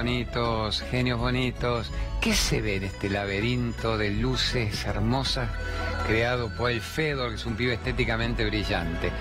[0.00, 1.92] bonitos, genios bonitos.
[2.22, 5.50] ¿Qué se ve en este laberinto de luces hermosas
[6.06, 9.12] creado por el Fedor, que es un pibe estéticamente brillante?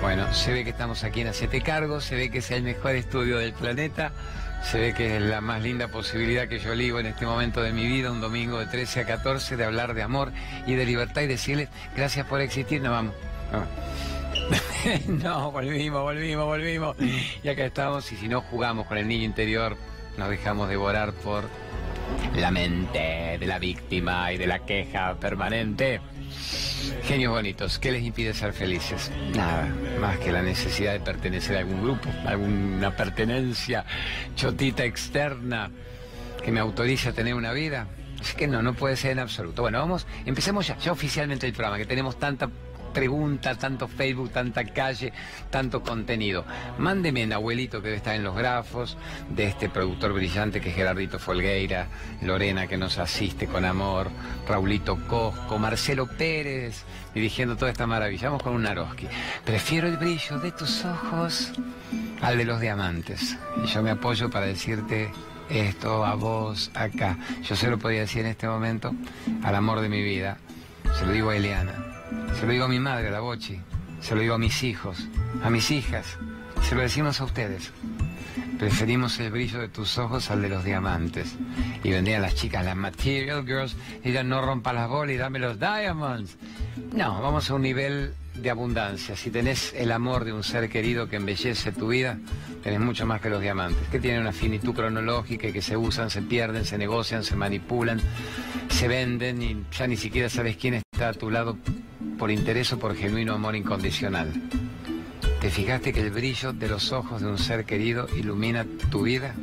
[0.00, 2.94] Bueno, se ve que estamos aquí en Hacete Cargo, se ve que es el mejor
[2.94, 4.12] estudio del planeta,
[4.62, 7.72] se ve que es la más linda posibilidad que yo ligo en este momento de
[7.72, 10.30] mi vida, un domingo de 13 a 14, de hablar de amor
[10.68, 13.14] y de libertad y decirles gracias por existir, nos vamos.
[15.08, 16.96] no, volvimos, volvimos, volvimos.
[17.42, 19.76] Y acá estamos, y si no jugamos con el niño interior,
[20.16, 21.44] nos dejamos devorar por
[22.36, 26.00] la mente de la víctima y de la queja permanente.
[27.04, 29.10] Genios bonitos, ¿qué les impide ser felices?
[29.34, 29.68] Nada,
[30.00, 33.84] más que la necesidad de pertenecer a algún grupo, alguna pertenencia
[34.34, 35.70] chotita externa
[36.44, 37.86] que me autorice a tener una vida.
[38.20, 39.62] Así que no, no puede ser en absoluto.
[39.62, 42.48] Bueno, vamos, empecemos ya, ya oficialmente el programa, que tenemos tanta
[42.92, 45.12] pregunta, tanto Facebook, tanta calle,
[45.50, 46.44] tanto contenido.
[46.78, 48.96] Mándeme en abuelito que debe estar en los grafos,
[49.30, 51.88] de este productor brillante que es Gerardito Folgueira,
[52.22, 54.10] Lorena que nos asiste con amor,
[54.46, 58.28] Raulito Cosco, Marcelo Pérez, dirigiendo toda esta maravilla.
[58.28, 59.06] Vamos con un Naroski.
[59.44, 61.52] Prefiero el brillo de tus ojos
[62.20, 63.36] al de los diamantes.
[63.62, 65.10] Y yo me apoyo para decirte
[65.50, 67.18] esto a vos acá.
[67.42, 68.94] Yo se lo podía decir en este momento
[69.42, 70.38] al amor de mi vida.
[70.98, 71.91] Se lo digo a Eliana.
[72.38, 73.60] Se lo digo a mi madre, la Bochi.
[74.00, 75.06] Se lo digo a mis hijos,
[75.44, 76.18] a mis hijas.
[76.68, 77.70] Se lo decimos a ustedes.
[78.58, 81.34] Preferimos el brillo de tus ojos al de los diamantes.
[81.84, 85.38] Y vendrían las chicas, las material girls, y ya no rompa las bolas y dame
[85.38, 86.36] los diamonds.
[86.92, 89.16] No, vamos a un nivel de abundancia.
[89.16, 92.18] Si tenés el amor de un ser querido que embellece tu vida,
[92.62, 96.10] tenés mucho más que los diamantes, que tienen una finitud cronológica y que se usan,
[96.10, 98.00] se pierden, se negocian, se manipulan,
[98.68, 100.74] se venden y ya ni siquiera sabes quién
[101.08, 101.56] a tu lado
[102.18, 104.32] por interés o por genuino amor incondicional.
[105.40, 109.34] ¿Te fijaste que el brillo de los ojos de un ser querido ilumina tu vida?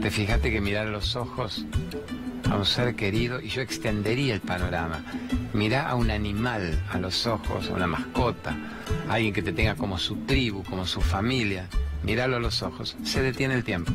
[0.00, 1.64] ¿Te fijaste que mirar los ojos
[2.48, 5.04] a un ser querido y yo extendería el panorama?
[5.52, 8.56] Mira a un animal a los ojos, a una mascota,
[9.08, 11.66] a alguien que te tenga como su tribu, como su familia.
[12.04, 13.92] Míralo a los ojos, se detiene el tiempo.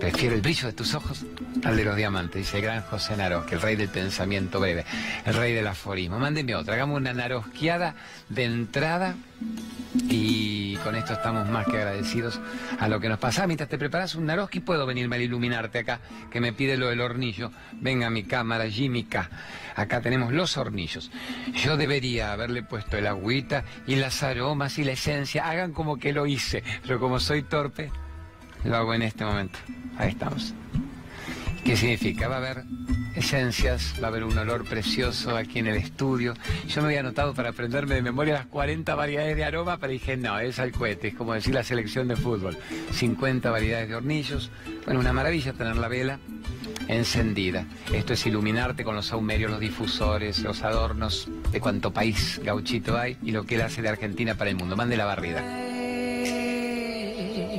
[0.00, 1.24] Prefiero el brillo de tus ojos
[1.64, 3.14] al de los diamantes, dice el gran José
[3.46, 4.84] que el rey del pensamiento breve,
[5.24, 6.18] el rey del aforismo.
[6.18, 7.94] Mándenme otra, hagamos una narosqueada
[8.28, 9.16] de entrada
[10.08, 12.40] y con esto estamos más que agradecidos
[12.78, 13.46] a lo que nos pasa.
[13.46, 17.00] Mientras te preparas un naroski, puedo venirme a iluminarte acá, que me pide lo del
[17.00, 17.50] hornillo.
[17.72, 19.28] Venga mi cámara, Jimmy K.
[19.74, 21.10] Acá tenemos los hornillos.
[21.54, 25.48] Yo debería haberle puesto el agüita y las aromas y la esencia.
[25.48, 27.90] Hagan como que lo hice, pero como soy torpe,
[28.64, 29.58] lo hago en este momento.
[29.98, 30.54] Ahí estamos.
[31.68, 32.28] ¿Qué significa?
[32.28, 32.64] Va a haber
[33.14, 36.32] esencias, va a haber un olor precioso aquí en el estudio.
[36.66, 40.16] Yo me había anotado para aprenderme de memoria las 40 variedades de aroma, pero dije,
[40.16, 42.56] no, es al cohete, es como decir la selección de fútbol.
[42.92, 44.50] 50 variedades de hornillos.
[44.86, 46.18] Bueno, una maravilla tener la vela
[46.88, 47.66] encendida.
[47.92, 53.18] Esto es iluminarte con los saumerios, los difusores, los adornos de cuánto país gauchito hay
[53.22, 54.74] y lo que él hace de Argentina para el mundo.
[54.74, 55.77] Mande la barrida.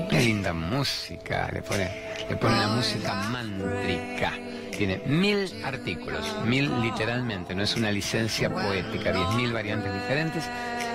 [0.09, 4.33] Qué linda música le pone le pone una música mántrica.
[4.77, 10.43] Tiene mil artículos, mil literalmente, no es una licencia poética, diez mil variantes diferentes.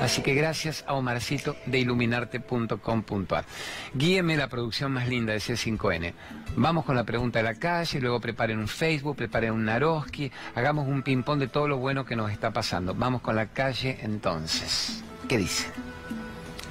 [0.01, 3.45] Así que gracias a Omarcito de iluminarte.com.ar.
[3.95, 6.15] Guíeme la producción más linda de C5N.
[6.57, 10.89] Vamos con la pregunta de la calle, luego preparen un Facebook, preparen un Naroski, hagamos
[10.89, 12.95] un ping-pong de todo lo bueno que nos está pasando.
[12.95, 15.03] Vamos con la calle entonces.
[15.29, 15.67] ¿Qué dice?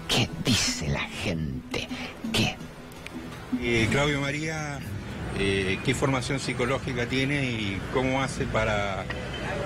[0.08, 1.88] ¿Qué dice la gente?
[3.66, 4.79] Eh, Claudio María,
[5.40, 9.06] eh, ¿qué formación psicológica tiene y cómo hace para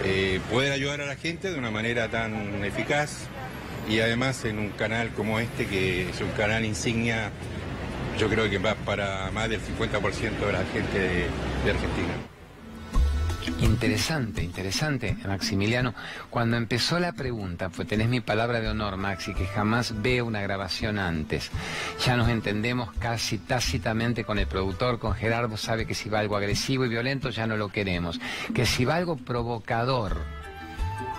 [0.04, 3.22] eh, poder ayudar a la gente de una manera tan eficaz
[3.90, 7.32] y además en un canal como este que es un canal insignia,
[8.20, 11.00] yo creo que va para más del 50% de la gente
[11.66, 12.37] de Argentina?
[13.62, 15.94] Interesante, interesante, Maximiliano.
[16.30, 20.42] Cuando empezó la pregunta, pues tenés mi palabra de honor, Maxi, que jamás veo una
[20.42, 21.50] grabación antes.
[22.06, 26.38] Ya nos entendemos casi tácitamente con el productor, con Gerardo, sabe que si va algo
[26.38, 28.20] agresivo y violento ya no lo queremos.
[28.54, 30.18] Que si va algo provocador,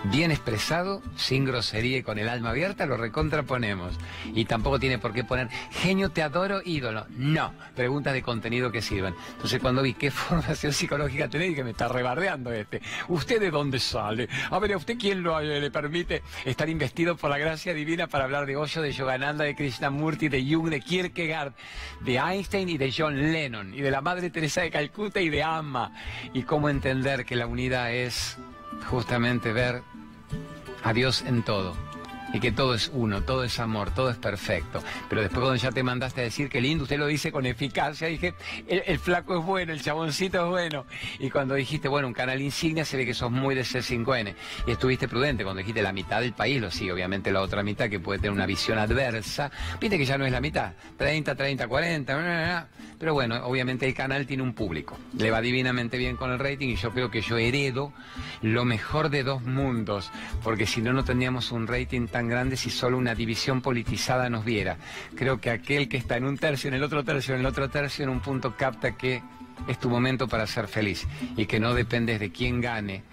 [0.05, 3.95] bien expresado, sin grosería y con el alma abierta, lo recontraponemos.
[4.35, 7.07] Y tampoco tiene por qué poner genio, te adoro, ídolo.
[7.11, 9.15] No, preguntas de contenido que sirvan.
[9.33, 12.81] Entonces cuando vi qué formación psicológica tenés, que me está rebardeando este.
[13.09, 14.29] ¿Usted de dónde sale?
[14.51, 18.07] A ver, ¿a usted quién lo, eh, le permite estar investido por la gracia divina
[18.07, 21.53] para hablar de Osho, de Yogananda, de Krishnamurti, de Jung, de Kierkegaard,
[22.01, 25.43] de Einstein y de John Lennon, y de la Madre Teresa de Calcuta y de
[25.43, 25.93] Amma?
[26.33, 28.39] Y cómo entender que la unidad es
[28.87, 29.83] justamente ver
[30.83, 31.88] a Dios en todo.
[32.33, 34.83] Y que todo es uno, todo es amor, todo es perfecto.
[35.09, 38.09] Pero después cuando ya te mandaste a decir que lindo, usted lo dice con eficacia,
[38.09, 38.35] dije,
[38.67, 40.87] el, flaco es bueno, el chaboncito es bueno.
[41.19, 44.35] Y cuando dijiste, bueno, un canal insignia, se ve que sos muy de C5N.
[44.67, 47.89] Y estuviste prudente cuando dijiste la mitad del país, lo sí, obviamente la otra mitad
[47.89, 49.51] que puede tener una visión adversa.
[49.81, 54.27] Viste que ya no es la mitad, 30, 30, 40, pero bueno, obviamente el canal
[54.27, 54.99] tiene un público.
[55.17, 57.93] Le va divinamente bien con el rating y yo creo que yo heredo
[58.43, 60.11] lo mejor de dos mundos,
[60.43, 64.45] porque si no, no tendríamos un rating tan grande si solo una división politizada nos
[64.45, 64.79] viera.
[65.15, 67.69] Creo que aquel que está en un tercio, en el otro tercio, en el otro
[67.71, 69.23] tercio, en un punto capta que
[69.69, 71.07] es tu momento para ser feliz
[71.37, 73.05] y que no dependes de quién gane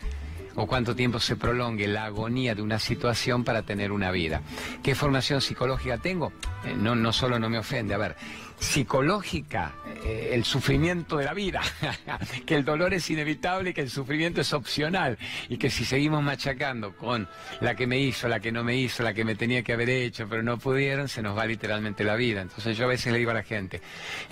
[0.56, 4.42] o cuánto tiempo se prolongue la agonía de una situación para tener una vida.
[4.82, 6.32] ¿Qué formación psicológica tengo?
[6.64, 8.16] Eh, no, no solo no me ofende, a ver,
[8.60, 9.74] psicológica,
[10.04, 11.62] eh, el sufrimiento de la vida,
[12.46, 15.18] que el dolor es inevitable que el sufrimiento es opcional
[15.50, 17.28] y que si seguimos machacando con
[17.62, 19.90] la que me hizo, la que no me hizo, la que me tenía que haber
[19.90, 22.42] hecho, pero no pudieron, se nos va literalmente la vida.
[22.42, 23.82] Entonces yo a veces le digo a la gente,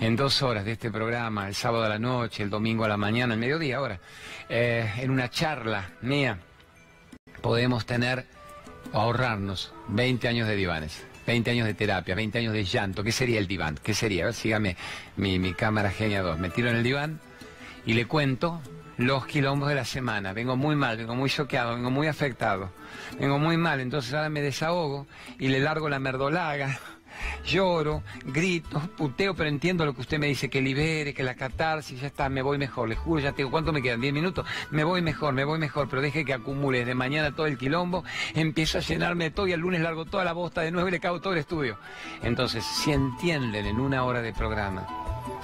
[0.00, 2.96] en dos horas de este programa, el sábado a la noche, el domingo a la
[2.96, 4.00] mañana, el mediodía ahora,
[4.48, 6.38] eh, en una charla mía,
[7.40, 8.26] podemos tener
[8.92, 11.04] o ahorrarnos 20 años de divanes.
[11.26, 13.02] 20 años de terapia, 20 años de llanto.
[13.02, 13.78] ¿Qué sería el diván?
[13.82, 14.24] ¿Qué sería?
[14.24, 14.76] A ver, sígame
[15.16, 16.38] mi, cámara Genia 2.
[16.38, 17.20] Me tiro en el diván
[17.86, 18.60] y le cuento
[18.96, 20.32] los quilombos de la semana.
[20.32, 22.70] Vengo muy mal, vengo muy choqueado, vengo muy afectado.
[23.18, 25.06] Vengo muy mal, entonces ahora me desahogo
[25.38, 26.78] y le largo la merdolaga
[27.44, 32.00] lloro, grito, puteo, pero entiendo lo que usted me dice, que libere, que la catarsis,
[32.00, 34.00] ya está, me voy mejor, le juro, ya tengo, ¿cuánto me quedan?
[34.00, 34.46] ¿10 minutos?
[34.70, 38.04] Me voy mejor, me voy mejor, pero deje que acumule de mañana todo el quilombo,
[38.34, 40.92] empiezo a llenarme de todo y el lunes largo toda la bosta de nuevo y
[40.92, 41.78] le cago todo el estudio.
[42.22, 44.86] Entonces, si entienden en una hora de programa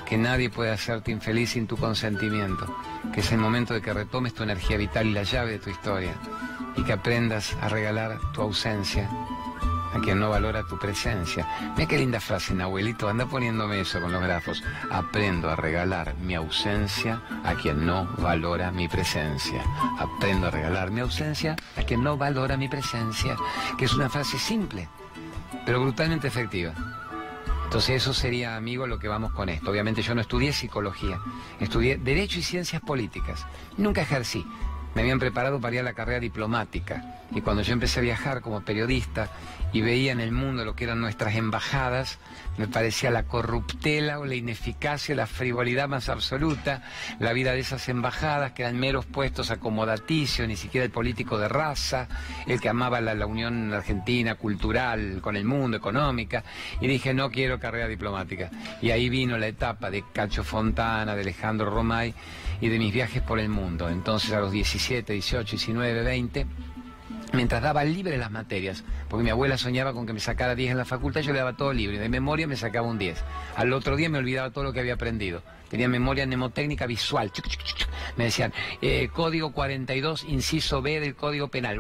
[0.07, 2.67] que nadie puede hacerte infeliz sin tu consentimiento,
[3.15, 5.71] que es el momento de que retomes tu energía vital y la llave de tu
[5.71, 6.15] historia,
[6.77, 9.09] y que aprendas a regalar tu ausencia
[9.93, 11.47] a quien no valora tu presencia.
[11.77, 14.63] Mira qué linda frase, abuelito, anda poniéndome eso con los grafos.
[14.91, 19.63] Aprendo a regalar mi ausencia a quien no valora mi presencia.
[19.99, 23.37] Aprendo a regalar mi ausencia a quien no valora mi presencia.
[23.79, 24.89] Que es una frase simple,
[25.65, 26.73] pero brutalmente efectiva.
[27.65, 29.71] Entonces eso sería, amigo, lo que vamos con esto.
[29.71, 31.21] Obviamente yo no estudié psicología,
[31.61, 33.47] estudié Derecho y Ciencias Políticas.
[33.77, 34.45] Nunca ejercí.
[34.95, 37.21] Me habían preparado para ir a la carrera diplomática.
[37.33, 39.29] Y cuando yo empecé a viajar como periodista
[39.73, 42.19] y veía en el mundo lo que eran nuestras embajadas,
[42.59, 46.83] me parecía la corruptela o la ineficacia, la frivolidad más absoluta,
[47.21, 51.49] la vida de esas embajadas que eran meros puestos acomodaticios, ni siquiera el político de
[51.49, 52.09] raza,
[52.49, 56.43] el que amaba la, la unión argentina cultural con el mundo, económica,
[56.81, 58.51] y dije, no quiero carrera diplomática.
[58.83, 62.13] Y ahí vino la etapa de Cacho Fontana, de Alejandro Romay
[62.61, 63.89] y de mis viajes por el mundo.
[63.89, 66.47] Entonces a los 17, 18, 19, 20
[67.33, 70.79] mientras daba libre las materias, porque mi abuela soñaba con que me sacara 10 en
[70.79, 73.23] la facultad, yo le daba todo libre, de memoria me sacaba un 10.
[73.57, 75.43] Al otro día me olvidaba todo lo que había aprendido.
[75.69, 77.31] Tenía memoria mnemotécnica visual.
[78.17, 78.53] Me decían,
[78.83, 81.79] eh, código 42, inciso B del código penal.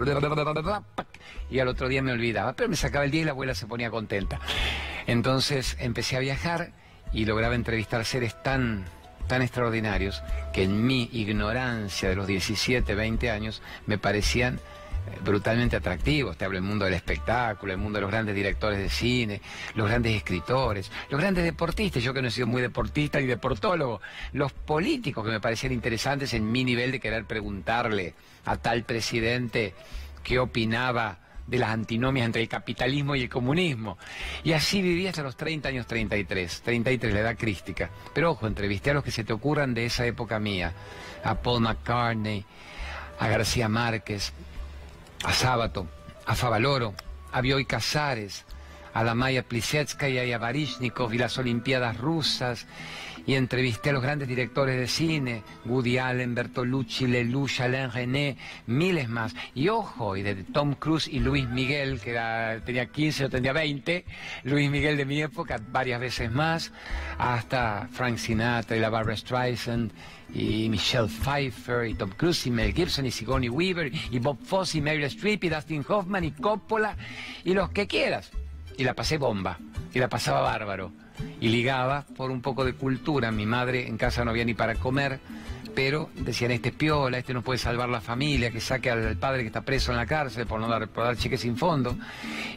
[1.50, 3.66] Y al otro día me olvidaba, pero me sacaba el 10 y la abuela se
[3.66, 4.38] ponía contenta.
[5.08, 6.72] Entonces empecé a viajar
[7.12, 8.84] y lograba entrevistar seres tan
[9.30, 14.58] tan extraordinarios que en mi ignorancia de los 17, 20 años me parecían
[15.24, 16.36] brutalmente atractivos.
[16.36, 19.40] Te hablo del mundo del espectáculo, el mundo de los grandes directores de cine,
[19.76, 22.02] los grandes escritores, los grandes deportistas.
[22.02, 24.00] Yo que no he sido muy deportista y deportólogo.
[24.32, 28.14] Los políticos que me parecían interesantes en mi nivel de querer preguntarle
[28.46, 29.74] a tal presidente
[30.24, 33.98] qué opinaba de las antinomias entre el capitalismo y el comunismo.
[34.44, 37.90] Y así viví hasta los 30 años 33, 33, la edad crística.
[38.14, 40.72] Pero ojo, entrevisté a los que se te ocurran de esa época mía,
[41.24, 42.44] a Paul McCartney,
[43.18, 44.32] a García Márquez,
[45.24, 45.88] a Sábato,
[46.24, 46.94] a Favaloro,
[47.32, 48.44] a Bioy Casares,
[48.94, 52.66] a la Maya Plisetskaya y a Varishnikov y las Olimpiadas rusas,
[53.26, 58.36] y entrevisté a los grandes directores de cine, Woody Allen, Bertolucci, Lelouch, Alain René,
[58.66, 59.34] miles más.
[59.54, 62.18] Y ojo, y de Tom Cruise y Luis Miguel, que
[62.64, 64.04] tenía 15 o tenía 20,
[64.44, 66.72] Luis Miguel de mi época, varias veces más,
[67.18, 69.92] hasta Frank Sinatra y la Barbara Streisand,
[70.32, 74.78] y Michelle Pfeiffer, y Tom Cruise, y Mel Gibson, y Sigourney Weaver, y Bob Fosse,
[74.78, 76.96] y Meryl Streep, y Dustin Hoffman, y Coppola,
[77.44, 78.30] y los que quieras.
[78.76, 79.58] Y la pasé bomba,
[79.92, 80.92] y la pasaba bárbaro
[81.40, 83.30] y ligaba por un poco de cultura.
[83.30, 85.20] Mi madre en casa no había ni para comer,
[85.74, 89.42] pero decían, este es piola, este no puede salvar la familia, que saque al padre
[89.42, 91.96] que está preso en la cárcel por no dar, por dar cheques sin fondo.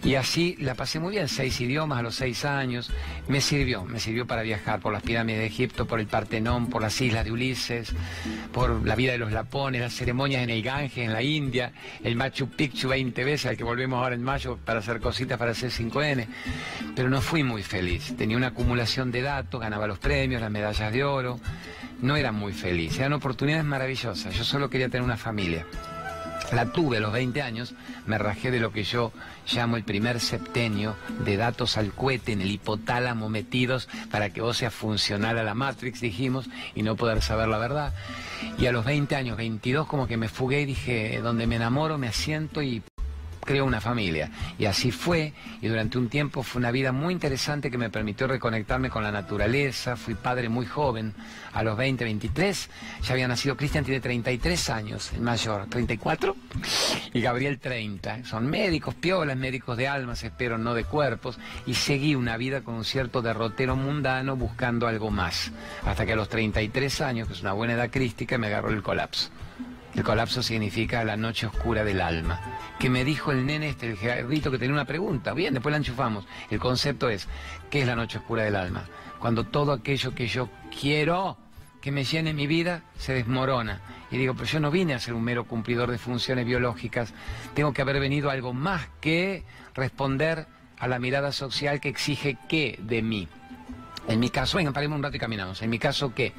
[0.03, 2.91] Y así la pasé muy bien, seis idiomas a los seis años.
[3.27, 6.82] Me sirvió, me sirvió para viajar por las pirámides de Egipto, por el Partenón, por
[6.82, 7.93] las islas de Ulises,
[8.51, 12.15] por la vida de los lapones, las ceremonias en el Ganges, en la India, el
[12.15, 15.72] Machu Picchu 20 veces, al que volvemos ahora en mayo para hacer cositas para hacer
[15.72, 16.27] 5N.
[16.96, 18.15] Pero no fui muy feliz.
[18.17, 21.39] Tenía una acumulación de datos, ganaba los premios, las medallas de oro
[22.03, 23.00] no era muy feliz.
[23.13, 24.36] Eran oportunidades maravillosas.
[24.36, 25.67] Yo solo quería tener una familia.
[26.51, 27.75] La tuve a los 20 años,
[28.08, 29.12] me rajé de lo que yo
[29.53, 34.58] llamo el primer septenio de datos al cohete en el hipotálamo metidos para que vos
[34.58, 37.93] seas funcional a la Matrix, dijimos, y no poder saber la verdad.
[38.58, 42.00] Y a los 20 años, 22, como que me fugué y dije, donde me enamoro,
[42.00, 42.82] me asiento y
[43.43, 44.29] creo una familia.
[44.57, 48.27] Y así fue, y durante un tiempo fue una vida muy interesante que me permitió
[48.27, 49.95] reconectarme con la naturaleza.
[49.95, 51.13] Fui padre muy joven,
[51.53, 52.69] a los 20, 23.
[53.03, 56.35] Ya había nacido Cristian, tiene 33 años, el mayor, 34,
[57.13, 58.25] y Gabriel 30.
[58.25, 62.75] Son médicos, piolas, médicos de almas, espero, no de cuerpos, y seguí una vida con
[62.75, 65.51] un cierto derrotero mundano buscando algo más.
[65.85, 68.81] Hasta que a los 33 años, que es una buena edad crística, me agarró el
[68.81, 69.29] colapso.
[69.95, 72.39] El colapso significa la noche oscura del alma.
[72.79, 75.33] Que me dijo el nene este, el gerardito, que tenía una pregunta.
[75.33, 76.25] Bien, después la enchufamos.
[76.50, 77.27] El concepto es,
[77.69, 78.85] ¿qué es la noche oscura del alma?
[79.19, 80.50] Cuando todo aquello que yo
[80.81, 81.38] quiero
[81.79, 83.81] que me llene mi vida se desmorona.
[84.09, 87.13] Y digo, pero yo no vine a ser un mero cumplidor de funciones biológicas.
[87.53, 89.43] Tengo que haber venido a algo más que
[89.75, 90.47] responder
[90.79, 93.27] a la mirada social que exige qué de mí.
[94.07, 95.62] En mi caso, venga, paremos un rato y caminamos.
[95.62, 96.33] En mi caso, ¿qué?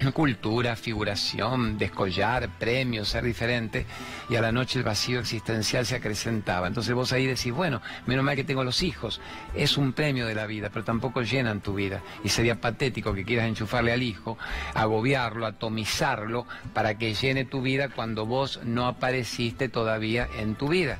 [0.14, 3.86] cultura, figuración, descollar, premios, ser diferente,
[4.28, 6.66] y a la noche el vacío existencial se acrecentaba.
[6.66, 9.20] Entonces vos ahí decís, bueno, menos mal que tengo los hijos,
[9.54, 12.02] es un premio de la vida, pero tampoco llenan tu vida.
[12.24, 14.38] Y sería patético que quieras enchufarle al hijo,
[14.74, 20.98] agobiarlo, atomizarlo, para que llene tu vida cuando vos no apareciste todavía en tu vida.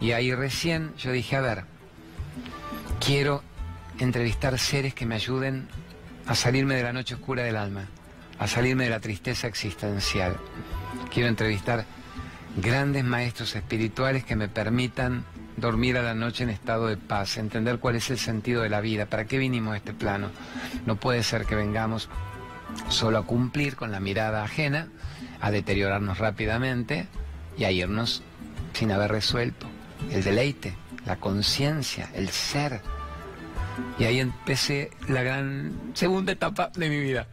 [0.00, 1.64] Y ahí recién yo dije, a ver,
[3.04, 3.42] quiero
[3.98, 5.66] entrevistar seres que me ayuden
[6.26, 7.88] a salirme de la noche oscura del alma
[8.38, 10.36] a salirme de la tristeza existencial.
[11.12, 11.84] Quiero entrevistar
[12.56, 15.24] grandes maestros espirituales que me permitan
[15.56, 18.80] dormir a la noche en estado de paz, entender cuál es el sentido de la
[18.80, 20.30] vida, para qué vinimos a este plano.
[20.86, 22.08] No puede ser que vengamos
[22.88, 24.88] solo a cumplir con la mirada ajena,
[25.40, 27.06] a deteriorarnos rápidamente
[27.56, 28.22] y a irnos
[28.72, 29.66] sin haber resuelto
[30.12, 30.74] el deleite,
[31.06, 32.80] la conciencia, el ser.
[33.98, 37.26] Y ahí empecé la gran segunda etapa de mi vida.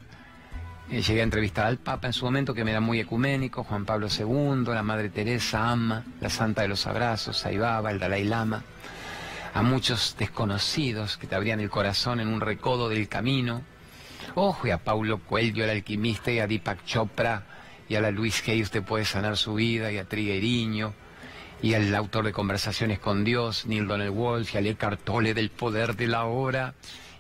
[0.92, 3.86] Eh, llegué a entrevistar al Papa en su momento, que me era muy ecuménico, Juan
[3.86, 8.64] Pablo II, la Madre Teresa, Amma, la Santa de los Abrazos, Saibaba, el Dalai Lama,
[9.56, 13.64] a muchos desconocidos que te abrían el corazón en un recodo del camino.
[14.36, 17.46] Ojo, y a Paulo Coelho, el alquimista, y a Deepak Chopra,
[17.90, 20.94] y a la Luis Hay usted puede sanar su vida, y a Trigueriño,
[21.64, 25.50] y al autor de Conversaciones con Dios, Neil Donald Wolf, y a Eckhart Tolle del
[25.50, 26.76] Poder de la Hora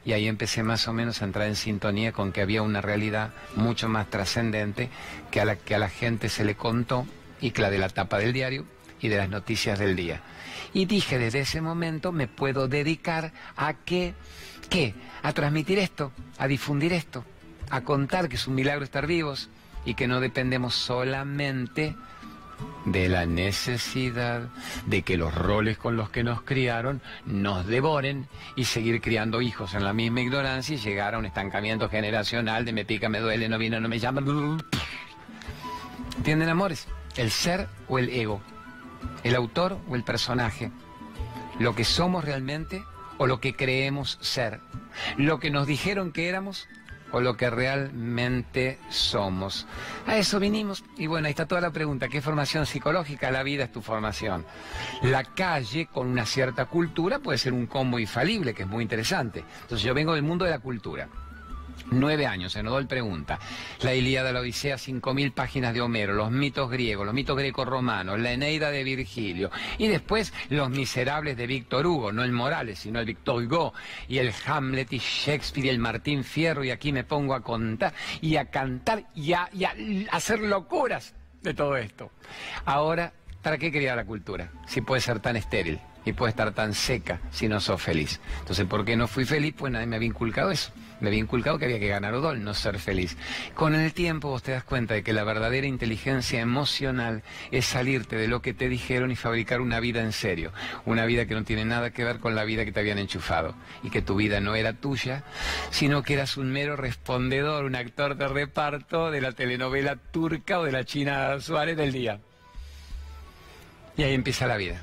[0.05, 3.31] y ahí empecé más o menos a entrar en sintonía con que había una realidad
[3.55, 4.89] mucho más trascendente
[5.31, 7.07] que a la que a la gente se le contó
[7.41, 8.65] y que la de la tapa del diario
[9.01, 10.21] y de las noticias del día.
[10.73, 14.13] Y dije, desde ese momento me puedo dedicar a qué,
[14.69, 14.93] qué,
[15.23, 17.25] a transmitir esto, a difundir esto,
[17.71, 19.49] a contar que es un milagro estar vivos
[19.85, 21.95] y que no dependemos solamente
[22.85, 24.49] de la necesidad
[24.85, 29.73] de que los roles con los que nos criaron nos devoren y seguir criando hijos
[29.73, 33.49] en la misma ignorancia y llegar a un estancamiento generacional de me pica, me duele,
[33.49, 34.21] no vino, no me llama.
[36.17, 36.87] ¿Entienden, amores?
[37.17, 38.41] El ser o el ego,
[39.23, 40.71] el autor o el personaje,
[41.59, 42.83] lo que somos realmente
[43.17, 44.59] o lo que creemos ser,
[45.17, 46.67] lo que nos dijeron que éramos
[47.15, 49.65] o lo que realmente somos.
[50.05, 50.83] A eso vinimos.
[50.97, 52.09] Y bueno, ahí está toda la pregunta.
[52.09, 53.31] ¿Qué formación psicológica?
[53.31, 54.45] La vida es tu formación.
[55.01, 59.45] La calle con una cierta cultura puede ser un combo infalible, que es muy interesante.
[59.61, 61.07] Entonces yo vengo del mundo de la cultura.
[61.91, 63.39] Nueve años, Enodol pregunta.
[63.81, 68.19] La Ilíada, la Odisea, cinco mil páginas de Homero, los mitos griegos, los mitos greco-romanos,
[68.19, 69.51] la Eneida de Virgilio.
[69.77, 73.73] Y después los miserables de Víctor Hugo, no el Morales, sino el Víctor Hugo,
[74.07, 76.63] y el Hamlet y Shakespeare y el Martín Fierro.
[76.63, 79.49] Y aquí me pongo a contar y a cantar y a,
[80.11, 82.11] hacer locuras de todo esto.
[82.65, 84.51] Ahora, ¿para qué quería la cultura?
[84.67, 88.19] Si puede ser tan estéril y puede estar tan seca si no sos feliz.
[88.39, 89.53] Entonces, ¿por qué no fui feliz?
[89.57, 90.71] Pues nadie me había inculcado eso.
[90.99, 93.17] Me había inculcado que había que ganar Odol, no ser feliz.
[93.53, 98.15] Con el tiempo vos te das cuenta de que la verdadera inteligencia emocional es salirte
[98.15, 100.51] de lo que te dijeron y fabricar una vida en serio.
[100.85, 103.55] Una vida que no tiene nada que ver con la vida que te habían enchufado.
[103.83, 105.23] Y que tu vida no era tuya,
[105.69, 110.63] sino que eras un mero respondedor, un actor de reparto de la telenovela turca o
[110.63, 112.19] de la China Suárez del día.
[113.97, 114.81] Y ahí empieza la vida.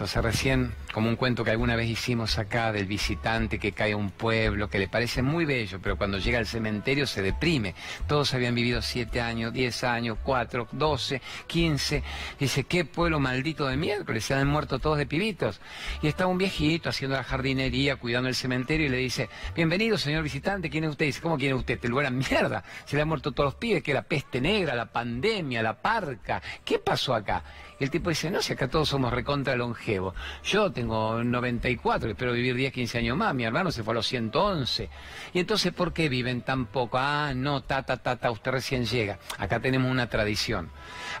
[0.00, 3.98] Entonces recién, como un cuento que alguna vez hicimos acá del visitante que cae a
[3.98, 7.74] un pueblo, que le parece muy bello, pero cuando llega al cementerio se deprime.
[8.08, 12.02] Todos habían vivido siete años, diez años, cuatro, doce, quince.
[12.38, 15.60] Dice, qué pueblo maldito de miércoles, se han muerto todos de pibitos.
[16.00, 20.22] Y está un viejito haciendo la jardinería, cuidando el cementerio, y le dice, bienvenido señor
[20.22, 21.04] visitante, ¿quién es usted?
[21.04, 21.74] Dice, ¿cómo quién es usted?
[21.74, 22.64] Este lugar mierda.
[22.86, 26.40] Se le han muerto todos los pibes, que la peste negra, la pandemia, la parca.
[26.64, 27.44] ¿Qué pasó acá?
[27.80, 30.14] Y el tipo dice, no, si acá todos somos recontra longevos.
[30.44, 33.34] Yo tengo 94, espero vivir 10, 15 años más.
[33.34, 34.90] Mi hermano se fue a los 111.
[35.32, 36.98] Y entonces, ¿por qué viven tan poco?
[36.98, 39.18] Ah, no, ta, ta, ta, ta, usted recién llega.
[39.38, 40.68] Acá tenemos una tradición.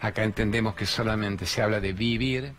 [0.02, 2.52] Acá entendemos que solamente se habla de vivir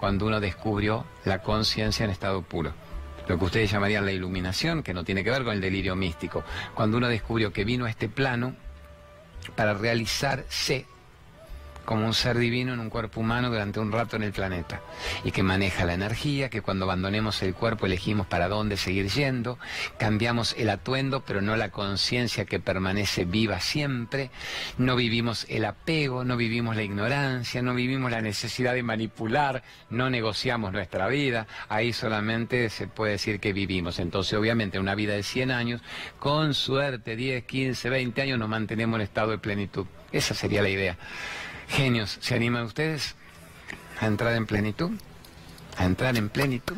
[0.00, 2.72] cuando uno descubrió la conciencia en estado puro
[3.26, 6.44] lo que ustedes llamarían la iluminación, que no tiene que ver con el delirio místico,
[6.74, 8.54] cuando uno descubrió que vino a este plano
[9.56, 10.86] para realizarse
[11.84, 14.80] como un ser divino en un cuerpo humano durante un rato en el planeta
[15.24, 19.58] y que maneja la energía, que cuando abandonemos el cuerpo elegimos para dónde seguir yendo,
[19.98, 24.30] cambiamos el atuendo pero no la conciencia que permanece viva siempre,
[24.78, 30.10] no vivimos el apego, no vivimos la ignorancia, no vivimos la necesidad de manipular, no
[30.10, 33.98] negociamos nuestra vida, ahí solamente se puede decir que vivimos.
[33.98, 35.82] Entonces obviamente una vida de 100 años,
[36.18, 39.86] con suerte 10, 15, 20 años nos mantenemos en estado de plenitud.
[40.12, 40.96] Esa sería la idea.
[41.68, 43.14] Genios, ¿se animan ustedes
[44.00, 44.92] a entrar en plenitud?
[45.76, 46.76] ¿A entrar en plenitud?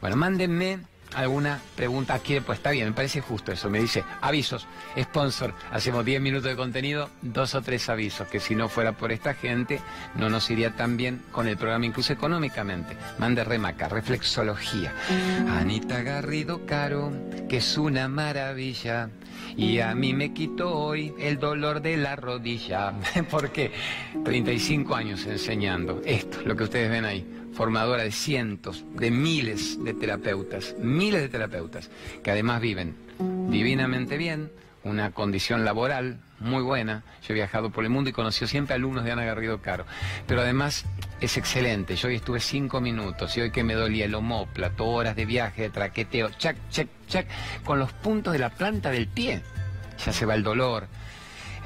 [0.00, 0.80] Bueno, mándenme
[1.14, 3.70] alguna pregunta aquí, pues está bien, me parece justo eso.
[3.70, 4.66] Me dice, avisos,
[4.98, 9.12] sponsor, hacemos 10 minutos de contenido, dos o tres avisos, que si no fuera por
[9.12, 9.80] esta gente,
[10.14, 12.96] no nos iría tan bien con el programa, incluso económicamente.
[13.18, 14.92] Mande remaca, reflexología.
[15.48, 17.12] Anita Garrido Caro,
[17.48, 19.08] que es una maravilla.
[19.56, 22.92] Y a mí me quitó hoy el dolor de la rodilla.
[23.30, 23.72] porque
[24.24, 29.94] 35 años enseñando esto, lo que ustedes ven ahí formadora de cientos, de miles de
[29.94, 31.90] terapeutas, miles de terapeutas,
[32.22, 32.94] que además viven
[33.48, 34.50] divinamente bien,
[34.86, 37.02] una condición laboral muy buena.
[37.26, 39.86] Yo he viajado por el mundo y conocí siempre alumnos de Ana Garrido Caro.
[40.26, 40.84] Pero además
[41.20, 41.96] es excelente.
[41.96, 45.62] Yo hoy estuve cinco minutos y hoy que me dolía el homóplato, horas de viaje,
[45.62, 47.26] de traqueteo, chac, chac, chac,
[47.64, 49.42] con los puntos de la planta del pie.
[50.04, 50.88] Ya se va el dolor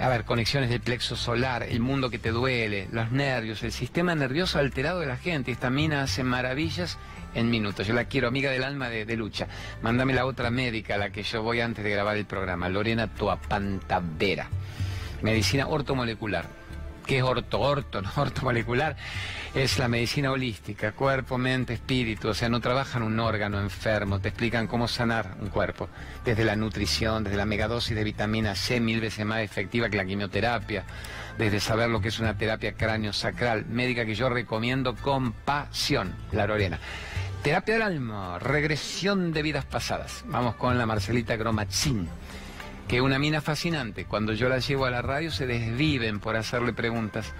[0.00, 4.14] a ver, conexiones del plexo solar, el mundo que te duele, los nervios, el sistema
[4.14, 5.50] nervioso alterado de la gente.
[5.50, 6.96] Esta mina hace maravillas
[7.35, 7.87] en minutos.
[7.87, 9.47] Yo la quiero, amiga del alma de, lucha.
[9.83, 14.49] Mándame la otra médica, la que yo voy antes de grabar el programa, Lorena Toapantavera.
[15.23, 16.47] Medicina ortomolecular.
[17.07, 18.97] Que es orto, orto, no ortomolecular,
[19.55, 24.29] es la medicina holística, cuerpo, mente, espíritu, o sea, no trabajan un órgano enfermo, te
[24.29, 25.88] explican cómo sanar un cuerpo,
[26.25, 30.05] desde la nutrición, desde la megadosis de vitamina C, mil veces más efectiva que la
[30.05, 30.85] quimioterapia,
[31.38, 36.14] desde saber lo que es una terapia cráneo sacral, médica que yo recomiendo con pasión,
[36.33, 36.79] la Lorena.
[37.43, 40.25] Terapia del alma, regresión de vidas pasadas.
[40.27, 42.09] Vamos con la Marcelita Gromachín
[42.90, 44.05] que una mina fascinante.
[44.05, 47.33] Cuando yo la llevo a la radio se desviven por hacerle preguntas.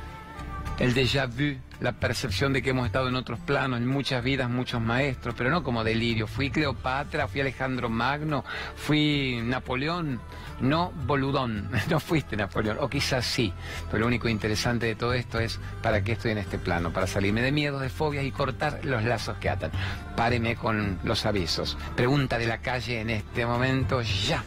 [0.79, 4.49] El déjà vu, la percepción de que hemos estado en otros planos, en muchas vidas,
[4.49, 6.29] muchos maestros, pero no como delirio.
[6.29, 8.45] Fui Cleopatra, fui Alejandro Magno,
[8.77, 10.21] fui Napoleón,
[10.61, 13.53] no boludón, no fuiste Napoleón, o quizás sí,
[13.91, 17.07] pero lo único interesante de todo esto es para qué estoy en este plano, para
[17.07, 19.71] salirme de miedos, de fobias y cortar los lazos que atan.
[20.17, 21.79] Páreme con los avisos.
[21.97, 24.45] Pregunta de la calle en este momento, ya.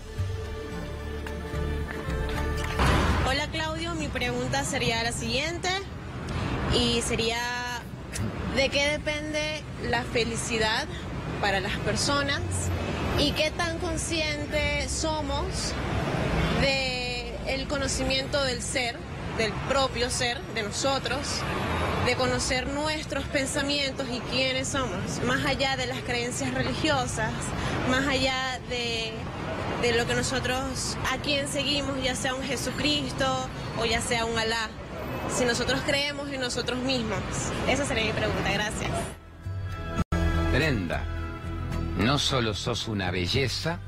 [3.54, 5.70] Claudio, mi pregunta sería la siguiente.
[6.74, 7.38] Y sería
[8.56, 10.88] ¿de qué depende la felicidad
[11.40, 12.42] para las personas
[13.20, 15.74] y qué tan conscientes somos
[16.62, 18.96] de el conocimiento del ser,
[19.38, 21.42] del propio ser, de nosotros,
[22.06, 27.32] de conocer nuestros pensamientos y quiénes somos, más allá de las creencias religiosas,
[27.90, 29.14] más allá de
[29.84, 33.26] de lo que nosotros, a quien seguimos, ya sea un Jesucristo
[33.78, 34.70] o ya sea un Alá.
[35.30, 37.20] Si nosotros creemos en nosotros mismos.
[37.68, 38.92] Esa sería mi pregunta, gracias.
[40.54, 41.04] Brenda,
[41.98, 43.80] no solo sos una belleza,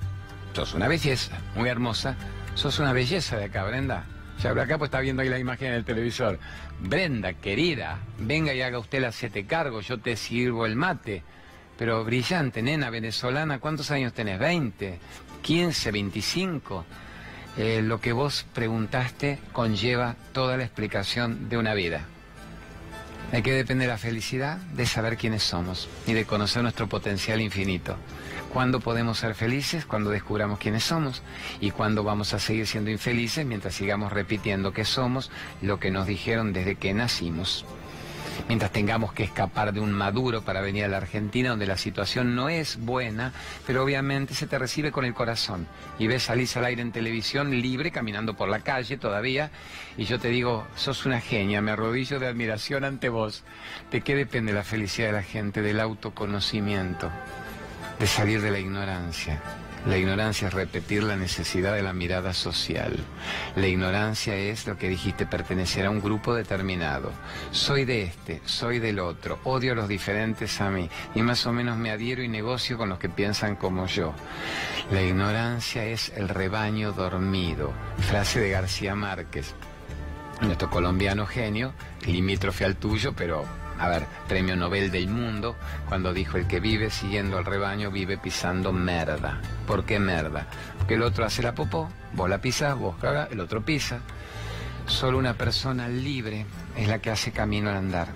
[0.53, 2.15] sos una belleza, muy hermosa,
[2.53, 4.05] sos una belleza de acá, Brenda.
[4.41, 6.39] Ya por acá pues está viendo ahí la imagen en el televisor.
[6.79, 11.23] Brenda, querida, venga y haga usted la siete cargo, yo te sirvo el mate.
[11.77, 14.39] pero brillante, nena venezolana, ¿cuántos años tenés?
[14.39, 14.97] ¿20?
[15.43, 15.91] ¿15?
[15.91, 16.83] ¿25?
[17.57, 22.05] Eh, lo que vos preguntaste conlleva toda la explicación de una vida.
[23.31, 24.57] ¿De qué depende la felicidad?
[24.75, 27.97] De saber quiénes somos y de conocer nuestro potencial infinito.
[28.53, 29.85] ¿Cuándo podemos ser felices?
[29.85, 31.21] Cuando descubramos quiénes somos.
[31.59, 36.07] ¿Y cuándo vamos a seguir siendo infelices mientras sigamos repitiendo que somos lo que nos
[36.07, 37.65] dijeron desde que nacimos?
[38.47, 42.35] Mientras tengamos que escapar de un Maduro para venir a la Argentina, donde la situación
[42.35, 43.33] no es buena,
[43.65, 45.67] pero obviamente se te recibe con el corazón.
[45.99, 49.51] Y ves salir al aire en televisión libre, caminando por la calle todavía,
[49.97, 53.43] y yo te digo, sos una genia, me arrodillo de admiración ante vos.
[53.91, 55.61] ¿De qué depende la felicidad de la gente?
[55.61, 57.09] Del autoconocimiento,
[57.99, 59.41] de salir de la ignorancia.
[59.85, 62.97] La ignorancia es repetir la necesidad de la mirada social.
[63.55, 67.11] La ignorancia es lo que dijiste, pertenecer a un grupo determinado.
[67.51, 71.53] Soy de este, soy del otro, odio a los diferentes a mí y más o
[71.53, 74.13] menos me adhiero y negocio con los que piensan como yo.
[74.91, 77.71] La ignorancia es el rebaño dormido.
[77.99, 79.53] Frase de García Márquez,
[80.41, 81.73] nuestro colombiano genio,
[82.07, 83.45] limítrofe al tuyo, pero
[83.79, 85.55] a ver, premio Nobel del mundo,
[85.87, 89.39] cuando dijo el que vive siguiendo al rebaño vive pisando merda.
[89.67, 90.47] ¿Por qué merda?
[90.77, 93.99] Porque el otro hace la popó, vos la pisas, vos cagas, el otro pisa.
[94.87, 96.45] Solo una persona libre
[96.77, 98.07] es la que hace camino al andar.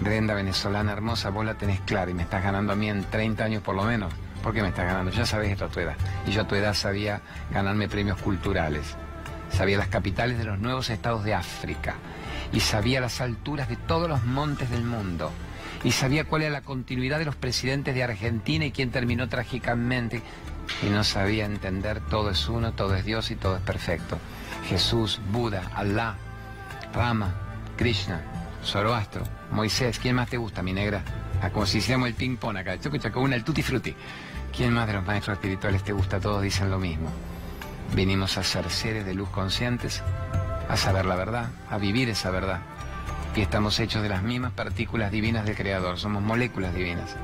[0.00, 3.44] Brenda, venezolana hermosa, vos la tenés clara y me estás ganando a mí en 30
[3.44, 4.12] años por lo menos.
[4.42, 5.10] ¿Por qué me estás ganando?
[5.10, 5.96] Ya sabes esto a tu edad.
[6.26, 8.96] Y yo a tu edad sabía ganarme premios culturales.
[9.50, 11.94] Sabía las capitales de los nuevos estados de África
[12.54, 15.32] y sabía las alturas de todos los montes del mundo
[15.82, 20.22] y sabía cuál era la continuidad de los presidentes de Argentina y quién terminó trágicamente
[20.82, 24.18] y no sabía entender todo es uno, todo es Dios y todo es perfecto.
[24.68, 26.14] Jesús, Buda, Allah,
[26.94, 27.34] Rama,
[27.76, 28.22] Krishna,
[28.64, 31.02] Zoroastro, Moisés, ¿quién más te gusta, mi negra?
[31.42, 33.94] Ah, como si hiciéramos el ping pong acá, choco una, el tutti frutti.
[34.56, 36.20] ¿Quién más de los maestros espirituales te gusta?
[36.20, 37.10] Todos dicen lo mismo.
[37.94, 40.02] Vinimos a ser seres de luz conscientes
[40.68, 42.60] a saber la verdad, a vivir esa verdad.
[43.36, 47.16] Y estamos hechos de las mismas partículas divinas del Creador, somos moléculas divinas.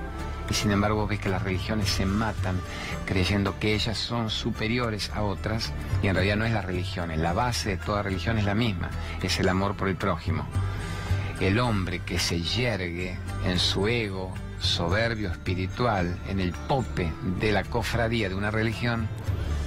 [0.51, 2.61] Y sin embargo ves que las religiones se matan
[3.07, 5.73] creyendo que ellas son superiores a otras
[6.03, 8.91] y en realidad no es la religión, la base de toda religión es la misma,
[9.23, 10.45] es el amor por el prójimo.
[11.39, 17.63] El hombre que se yergue en su ego soberbio espiritual, en el pope de la
[17.65, 19.09] cofradía de una religión,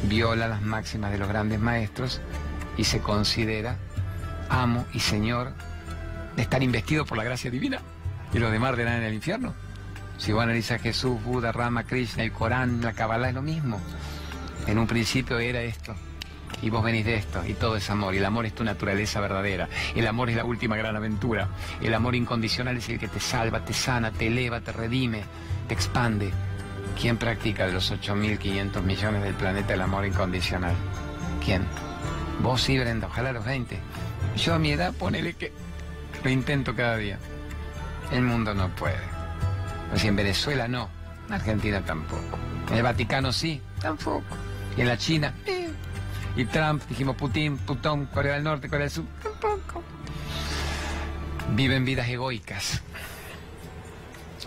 [0.03, 2.21] viola las máximas de los grandes maestros
[2.77, 3.77] y se considera
[4.49, 5.53] amo y señor
[6.35, 7.79] de estar investido por la gracia divina
[8.33, 9.53] y los demás arderán en el infierno.
[10.17, 13.79] Si vos analizas Jesús, Buda, Rama, Krishna, el Corán, la Kabbalah es lo mismo.
[14.67, 15.95] En un principio era esto.
[16.61, 19.19] Y vos venís de esto, y todo es amor, y el amor es tu naturaleza
[19.19, 21.49] verdadera, el amor es la última gran aventura,
[21.81, 25.23] el amor incondicional es el que te salva, te sana, te eleva, te redime,
[25.67, 26.31] te expande.
[26.99, 30.75] ¿Quién practica de los 8.500 millones del planeta el amor incondicional?
[31.43, 31.65] ¿Quién?
[32.41, 33.79] Vos sí, Brenda, ojalá a los 20.
[34.37, 35.51] Yo a mi edad, ponele que
[36.23, 37.19] lo intento cada día.
[38.11, 38.97] El mundo no puede.
[39.93, 40.89] O en Venezuela no,
[41.27, 42.37] en Argentina tampoco.
[42.69, 44.35] En el Vaticano sí, tampoco.
[44.75, 45.69] Y en la China, eh.
[46.35, 49.83] Y Trump, dijimos Putin, Putón, Corea del Norte, Corea del Sur, tampoco.
[51.55, 52.81] Viven vidas egoicas.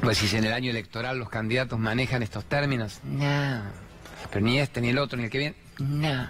[0.02, 3.62] Pues si en el año electoral los candidatos manejan estos términos, no.
[4.30, 6.28] Pero ni este, ni el otro, ni el que viene, no.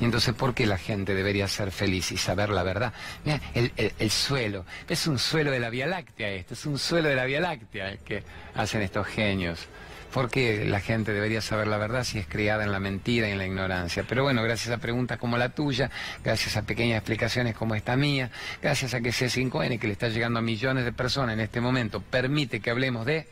[0.00, 2.92] Y entonces, ¿por qué la gente debería ser feliz y saber la verdad?
[3.24, 7.16] Mira, el, suelo, es un suelo de la Vía Láctea esto, es un suelo de
[7.16, 8.22] la Vía Láctea el que
[8.54, 9.66] hacen estos genios.
[10.12, 13.32] ¿Por qué la gente debería saber la verdad si es criada en la mentira y
[13.32, 14.04] en la ignorancia?
[14.08, 15.90] Pero bueno, gracias a preguntas como la tuya,
[16.24, 18.30] gracias a pequeñas explicaciones como esta mía,
[18.62, 22.00] gracias a que C5N, que le está llegando a millones de personas en este momento,
[22.00, 23.26] permite que hablemos de...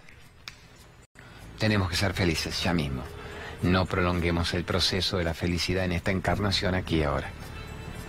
[1.58, 3.02] Tenemos que ser felices ya mismo.
[3.64, 7.30] No prolonguemos el proceso de la felicidad en esta encarnación aquí y ahora.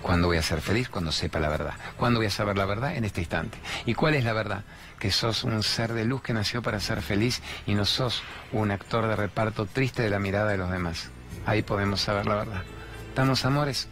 [0.01, 0.89] ¿Cuándo voy a ser feliz?
[0.89, 1.75] Cuando sepa la verdad.
[1.95, 2.97] ¿Cuándo voy a saber la verdad?
[2.97, 3.57] En este instante.
[3.85, 4.65] ¿Y cuál es la verdad?
[4.99, 8.69] Que sos un ser de luz que nació para ser feliz y no sos un
[8.69, 11.09] actor de reparto triste de la mirada de los demás.
[11.45, 12.63] Ahí podemos saber la verdad.
[13.07, 13.87] ¿Estamos amores?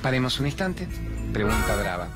[0.00, 0.86] Paremos un instante.
[1.32, 2.06] Pregunta brava.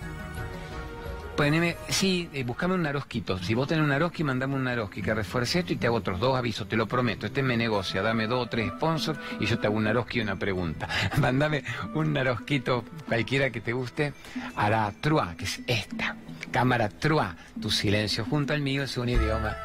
[1.37, 3.38] Poneme, sí, eh, buscame un narosquito.
[3.38, 6.21] Si vos tenés un naroski, mandame un naroski que refuerce esto y te hago otros
[6.21, 7.27] dos avisos, te lo prometo.
[7.27, 10.23] Este me negocia, dame dos o tres sponsors y yo te hago un naroski y
[10.23, 10.88] una pregunta.
[11.18, 11.64] Mandame
[11.95, 14.12] un narosquito cualquiera que te guste
[14.57, 16.16] a la trua, que es esta.
[16.51, 19.57] Cámara trua, tu silencio junto al mío es un idioma.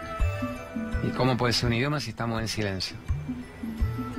[1.03, 2.95] ¿Y cómo puede ser un idioma si estamos en silencio?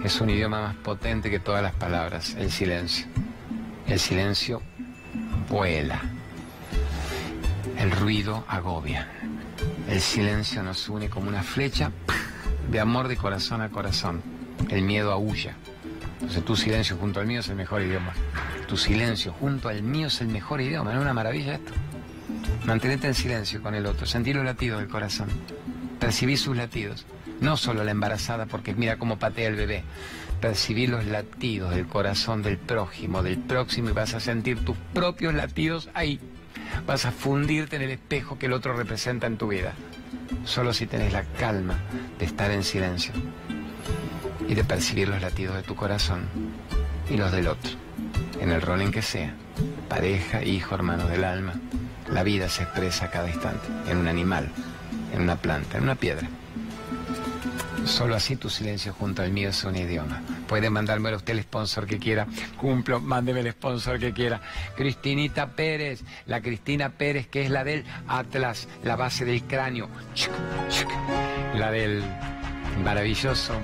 [0.04, 3.06] Es un idioma más potente que todas las palabras, el silencio.
[3.87, 4.61] El silencio
[5.48, 6.17] vuela.
[7.88, 9.09] El ruido agobia.
[9.88, 11.90] El silencio nos une como una flecha
[12.70, 14.20] de amor de corazón a corazón.
[14.68, 15.57] El miedo aúlla.
[16.20, 18.12] Entonces tu silencio junto al mío es el mejor idioma.
[18.66, 20.92] Tu silencio junto al mío es el mejor idioma.
[20.92, 21.72] ¿No es una maravilla esto?
[22.66, 24.05] Mantenete en silencio con el otro.
[24.05, 25.29] Sentir los latidos del corazón.
[25.98, 27.07] Percibir sus latidos.
[27.40, 29.83] No solo la embarazada porque mira cómo patea el bebé.
[30.42, 35.33] Percibir los latidos del corazón del prójimo, del próximo y vas a sentir tus propios
[35.33, 36.20] latidos ahí.
[36.87, 39.74] Vas a fundirte en el espejo que el otro representa en tu vida.
[40.44, 41.78] Solo si tenés la calma
[42.18, 43.12] de estar en silencio
[44.48, 46.26] y de percibir los latidos de tu corazón
[47.11, 47.72] y los del otro,
[48.40, 49.35] en el rol en que sea,
[49.88, 51.54] pareja, hijo, hermano del alma.
[52.11, 54.48] La vida se expresa a cada instante, en un animal,
[55.14, 56.28] en una planta, en una piedra.
[57.84, 60.22] Solo así tu silencio junto al mío es un idioma.
[60.46, 62.26] Puede mandarme a usted el sponsor que quiera.
[62.56, 64.40] Cumplo, mándeme el sponsor que quiera.
[64.76, 69.88] Cristinita Pérez, la Cristina Pérez que es la del Atlas, la base del cráneo.
[71.54, 72.04] La del
[72.84, 73.54] maravilloso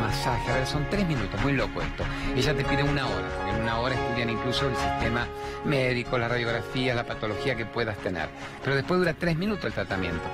[0.00, 0.50] masaje.
[0.50, 2.04] A ver, son tres minutos, muy loco esto.
[2.36, 5.26] Ella te pide una hora, porque en una hora estudian incluso el sistema
[5.64, 8.28] médico, la radiografía, la patología que puedas tener.
[8.62, 10.24] Pero después dura tres minutos el tratamiento.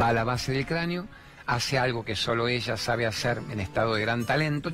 [0.00, 1.06] Va a la base del cráneo,
[1.46, 4.70] hace algo que solo ella sabe hacer en estado de gran talento.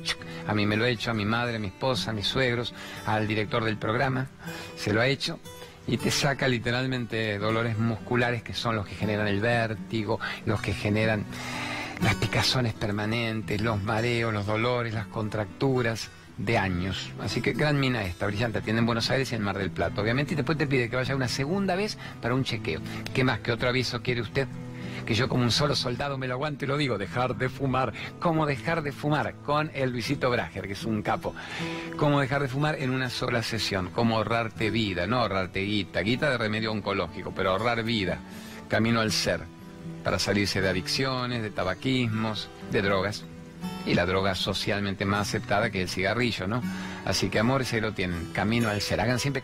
[0.47, 2.73] A mí me lo ha hecho, a mi madre, a mi esposa, a mis suegros,
[3.05, 4.27] al director del programa,
[4.75, 5.39] se lo ha hecho
[5.87, 10.73] y te saca literalmente dolores musculares que son los que generan el vértigo, los que
[10.73, 11.25] generan
[12.01, 17.11] las picazones permanentes, los mareos, los dolores, las contracturas de años.
[17.19, 20.01] Así que gran mina esta, brillante, atiende en Buenos Aires y en Mar del Plata,
[20.01, 22.79] obviamente, y después te pide que vaya una segunda vez para un chequeo.
[23.13, 24.47] ¿Qué más que otro aviso quiere usted?
[25.09, 27.93] Que yo como un solo soldado me lo aguante y lo digo, dejar de fumar.
[28.19, 29.33] ¿Cómo dejar de fumar?
[29.43, 31.33] Con el Luisito Brager, que es un capo.
[31.97, 33.89] ¿Cómo dejar de fumar en una sola sesión?
[33.89, 35.07] ¿Cómo ahorrarte vida?
[35.07, 38.19] No ahorrarte guita, guita de remedio oncológico, pero ahorrar vida.
[38.67, 39.41] Camino al ser
[40.03, 43.25] para salirse de adicciones, de tabaquismos, de drogas.
[43.87, 46.61] Y la droga socialmente más aceptada que el cigarrillo, ¿no?
[47.03, 48.29] Así que amor, se lo tienen.
[48.31, 49.01] Camino al ser.
[49.01, 49.41] Hagan siempre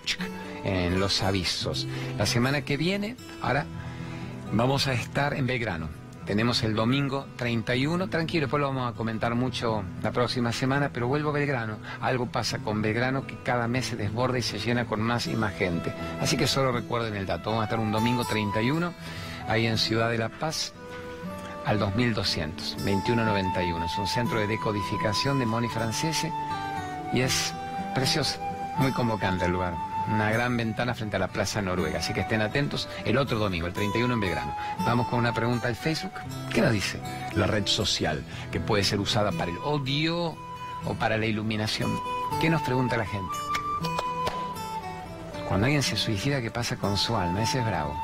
[0.64, 1.88] en los avisos.
[2.20, 3.66] La semana que viene, ahora
[4.52, 5.90] vamos a estar en Belgrano.
[6.26, 11.08] Tenemos el domingo 31, tranquilo, después lo vamos a comentar mucho la próxima semana, pero
[11.08, 11.78] vuelvo a Belgrano.
[12.02, 15.36] Algo pasa con Belgrano que cada mes se desborda y se llena con más y
[15.36, 15.94] más gente.
[16.20, 17.52] Así que solo recuerden el dato.
[17.52, 18.92] Vamos a estar un domingo 31
[19.48, 20.74] ahí en Ciudad de la Paz,
[21.66, 23.86] al 2200, 2191.
[23.86, 26.32] Es un centro de decodificación de Moni Francese
[27.14, 27.54] y es
[27.94, 28.40] precioso,
[28.80, 29.95] muy convocante el lugar.
[30.08, 33.68] Una gran ventana frente a la Plaza Noruega, así que estén atentos el otro domingo,
[33.68, 34.56] el 31 en Belgrano.
[34.80, 36.14] Vamos con una pregunta al Facebook.
[36.54, 37.00] ¿Qué nos dice?
[37.34, 40.36] La red social, que puede ser usada para el odio
[40.86, 41.90] o para la iluminación.
[42.40, 43.36] ¿Qué nos pregunta la gente?
[45.48, 47.42] Cuando alguien se suicida, ¿qué pasa con su alma?
[47.42, 48.00] Ese es bravo.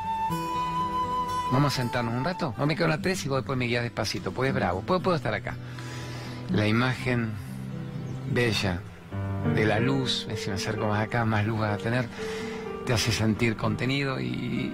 [1.51, 2.55] Vamos a sentarnos un rato.
[2.57, 4.31] No me quedo en la tres y después me guías despacito.
[4.31, 4.81] Pues bravo.
[4.81, 5.55] Puedo estar acá.
[6.49, 7.31] La imagen
[8.31, 8.81] bella
[9.55, 12.05] de la luz, si me acerco más acá, más luz vas a tener,
[12.85, 14.71] te hace sentir contenido y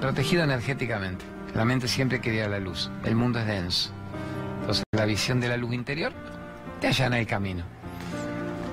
[0.00, 1.24] protegido energéticamente.
[1.54, 2.90] La mente siempre quería la luz.
[3.04, 3.90] El mundo es denso.
[4.60, 6.12] Entonces la visión de la luz interior
[6.80, 7.64] te allana el camino.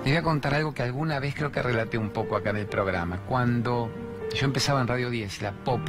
[0.04, 2.58] Les voy a contar algo que alguna vez creo que relaté un poco acá en
[2.58, 3.18] el programa.
[3.28, 3.92] Cuando
[4.34, 5.82] yo empezaba en Radio 10, la pop,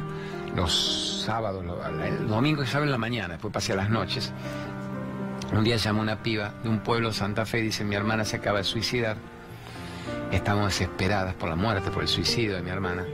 [0.55, 1.63] los sábados,
[2.03, 4.33] el domingo se en la mañana, después pasé a las noches.
[5.53, 8.37] Un día llamó una piba de un pueblo Santa Fe y dice, mi hermana se
[8.37, 9.17] acaba de suicidar.
[10.31, 13.05] Estamos desesperadas por la muerte, por el suicidio de mi hermana.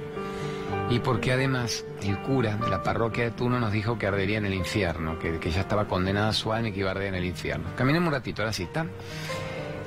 [0.89, 4.45] Y porque además el cura de la parroquia de Tuno nos dijo que ardería en
[4.45, 7.07] el infierno, que, que ya estaba condenada a su alma y que iba a arder
[7.07, 7.69] en el infierno.
[7.75, 8.85] Caminemos un ratito, ahora sí, ¿está?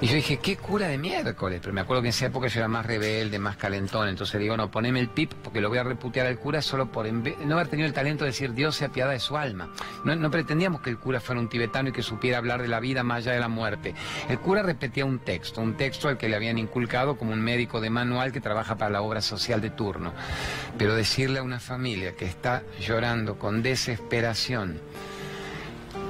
[0.00, 1.58] Y yo dije, ¿qué cura de miércoles?
[1.61, 4.08] Pero me acuerdo que en esa época yo era más rebelde, más calentón.
[4.08, 7.12] Entonces digo, no, poneme el pip porque lo voy a reputear al cura solo por
[7.12, 9.70] no haber tenido el talento de decir Dios se apiada de su alma.
[10.04, 13.02] No, pretendíamos que el cura fuera un tibetano y que supiera hablar de la vida
[13.02, 13.96] más allá de la muerte.
[14.28, 17.80] El cura repetía un texto, un texto al que le habían inculcado como un médico
[17.80, 20.12] de manual que trabaja para la obra social de turno.
[20.78, 24.80] Pero decirle a una familia que está llorando con desesperación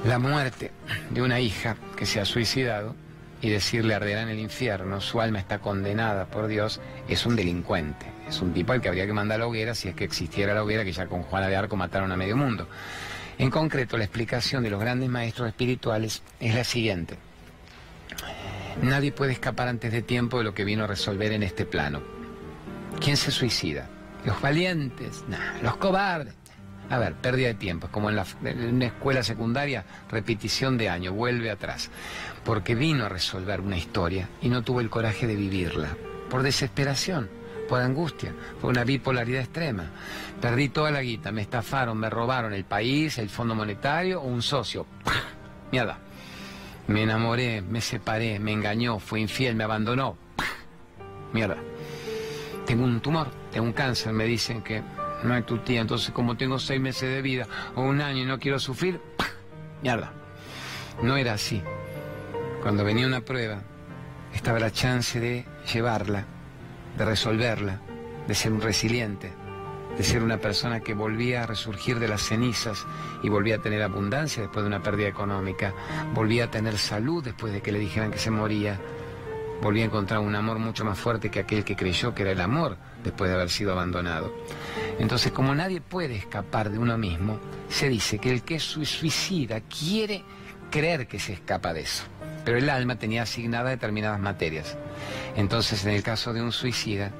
[0.05, 0.69] la muerte
[1.09, 2.95] de una hija que se ha suicidado,
[3.41, 8.05] y decirle arderá en el infierno, su alma está condenada por Dios, es un delincuente.
[8.27, 10.53] Es un tipo al que habría que mandar a la hoguera si es que existiera
[10.53, 12.67] la hoguera que ya con Juana de Arco mataron a medio mundo.
[13.37, 17.17] En concreto, la explicación de los grandes maestros espirituales es la siguiente.
[18.81, 22.01] Nadie puede escapar antes de tiempo de lo que vino a resolver en este plano.
[22.99, 23.87] ¿Quién se suicida?
[24.25, 25.23] Los valientes,
[25.63, 26.35] los cobardes.
[26.89, 30.89] A ver, pérdida de tiempo, es como en, la, en una escuela secundaria, repetición de
[30.89, 31.91] año, vuelve atrás
[32.49, 35.95] porque vino a resolver una historia y no tuvo el coraje de vivirla,
[36.31, 37.29] por desesperación,
[37.69, 39.91] por angustia, fue una bipolaridad extrema.
[40.41, 44.41] Perdí toda la guita, me estafaron, me robaron el país, el Fondo Monetario o un
[44.41, 44.87] socio.
[45.71, 45.99] Mierda.
[46.87, 50.17] Me enamoré, me separé, me engañó, fue infiel, me abandonó.
[51.33, 51.57] Mierda.
[52.65, 54.81] Tengo un tumor, tengo un cáncer, me dicen que
[55.21, 58.25] no es tu tía, entonces como tengo seis meses de vida o un año y
[58.25, 58.99] no quiero sufrir,
[59.83, 60.11] mierda.
[61.03, 61.61] No era así.
[62.61, 63.61] Cuando venía una prueba,
[64.33, 66.25] estaba la chance de llevarla,
[66.97, 67.79] de resolverla,
[68.27, 69.31] de ser un resiliente,
[69.97, 72.85] de ser una persona que volvía a resurgir de las cenizas
[73.23, 75.73] y volvía a tener abundancia después de una pérdida económica,
[76.13, 78.77] volvía a tener salud después de que le dijeran que se moría,
[79.61, 82.41] volvía a encontrar un amor mucho más fuerte que aquel que creyó que era el
[82.41, 84.33] amor después de haber sido abandonado.
[84.99, 89.61] Entonces, como nadie puede escapar de uno mismo, se dice que el que es suicida
[89.61, 90.25] quiere
[90.69, 92.03] creer que se escapa de eso.
[92.49, 94.75] Pero el alma tenía asignadas determinadas materias.
[95.35, 97.11] Entonces, en el caso de un suicida,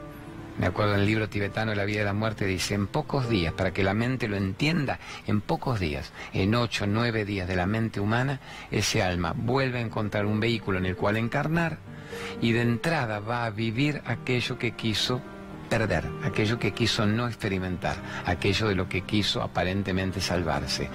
[0.58, 3.54] me acuerdo en el libro tibetano la vida y la muerte, dice, en pocos días,
[3.54, 7.68] para que la mente lo entienda, en pocos días, en ocho, nueve días de la
[7.68, 8.40] mente humana,
[8.72, 11.78] ese alma vuelve a encontrar un vehículo en el cual encarnar
[12.42, 15.22] y de entrada va a vivir aquello que quiso
[15.70, 20.90] perder, aquello que quiso no experimentar, aquello de lo que quiso aparentemente salvarse.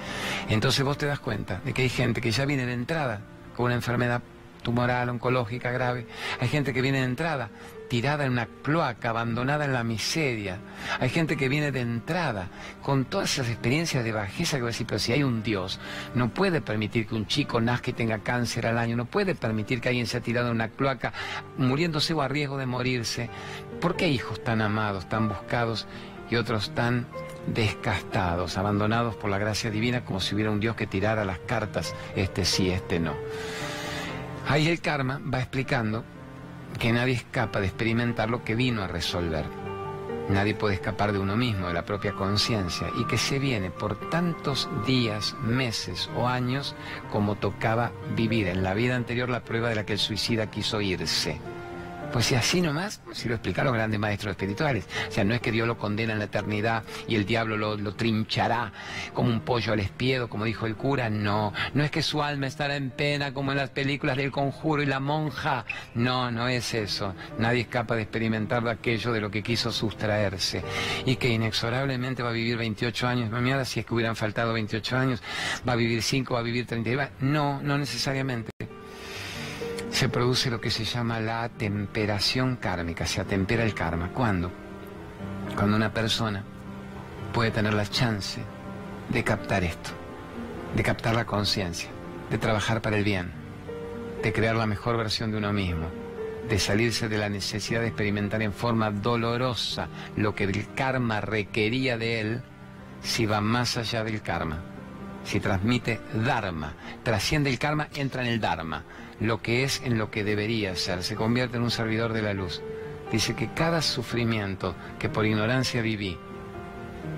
[0.49, 3.21] Entonces vos te das cuenta de que hay gente que ya viene de entrada
[3.55, 4.21] con una enfermedad
[4.63, 6.07] tumoral, oncológica grave,
[6.39, 7.49] hay gente que viene de entrada
[7.87, 10.57] tirada en una cloaca, abandonada en la miseria.
[10.99, 12.49] Hay gente que viene de entrada
[12.81, 15.79] con todas esas experiencias de bajeza que va a decir, pero si hay un Dios,
[16.15, 19.81] no puede permitir que un chico nazca y tenga cáncer al año, no puede permitir
[19.81, 21.13] que alguien sea tirado en una cloaca
[21.57, 23.29] muriéndose o a riesgo de morirse.
[23.79, 25.85] ¿Por qué hijos tan amados, tan buscados
[26.29, 27.05] y otros tan
[27.47, 31.93] descastados, abandonados por la gracia divina como si hubiera un Dios que tirara las cartas,
[32.15, 33.13] este sí, este no?
[34.47, 36.03] Ahí el karma va explicando
[36.79, 39.45] que nadie escapa de experimentar lo que vino a resolver.
[40.29, 44.09] Nadie puede escapar de uno mismo, de la propia conciencia, y que se viene por
[44.09, 46.75] tantos días, meses o años
[47.11, 50.81] como tocaba vivir en la vida anterior la prueba de la que el suicida quiso
[50.81, 51.39] irse.
[52.15, 54.87] Pues si así nomás, si lo explicaron grandes maestros espirituales.
[55.09, 57.75] O sea, no es que Dios lo condena en la eternidad y el diablo lo,
[57.75, 58.71] lo, trinchará
[59.13, 61.09] como un pollo al espiedo, como dijo el cura.
[61.09, 64.81] No, no es que su alma estará en pena como en las películas del conjuro
[64.81, 65.65] y la monja.
[65.93, 67.13] No, no es eso.
[67.37, 70.63] Nadie es capaz de experimentar de aquello de lo que quiso sustraerse.
[71.05, 73.29] Y que inexorablemente va a vivir 28 años.
[73.29, 75.21] Mira, si es que hubieran faltado 28 años,
[75.67, 77.09] va a vivir 5, va a vivir 30.
[77.19, 78.51] No, no necesariamente
[79.95, 84.09] se produce lo que se llama la temperación kármica, se atempera el karma.
[84.09, 84.51] ¿Cuándo?
[85.55, 86.43] Cuando una persona
[87.33, 88.41] puede tener la chance
[89.07, 89.91] de captar esto,
[90.75, 91.89] de captar la conciencia,
[92.29, 93.31] de trabajar para el bien,
[94.21, 95.87] de crear la mejor versión de uno mismo,
[96.49, 101.97] de salirse de la necesidad de experimentar en forma dolorosa lo que el karma requería
[101.97, 102.41] de él
[103.01, 104.59] si va más allá del karma,
[105.23, 108.83] si transmite dharma, trasciende el karma, entra en el dharma
[109.19, 112.33] lo que es en lo que debería ser, se convierte en un servidor de la
[112.33, 112.61] luz.
[113.11, 116.17] Dice que cada sufrimiento que por ignorancia viví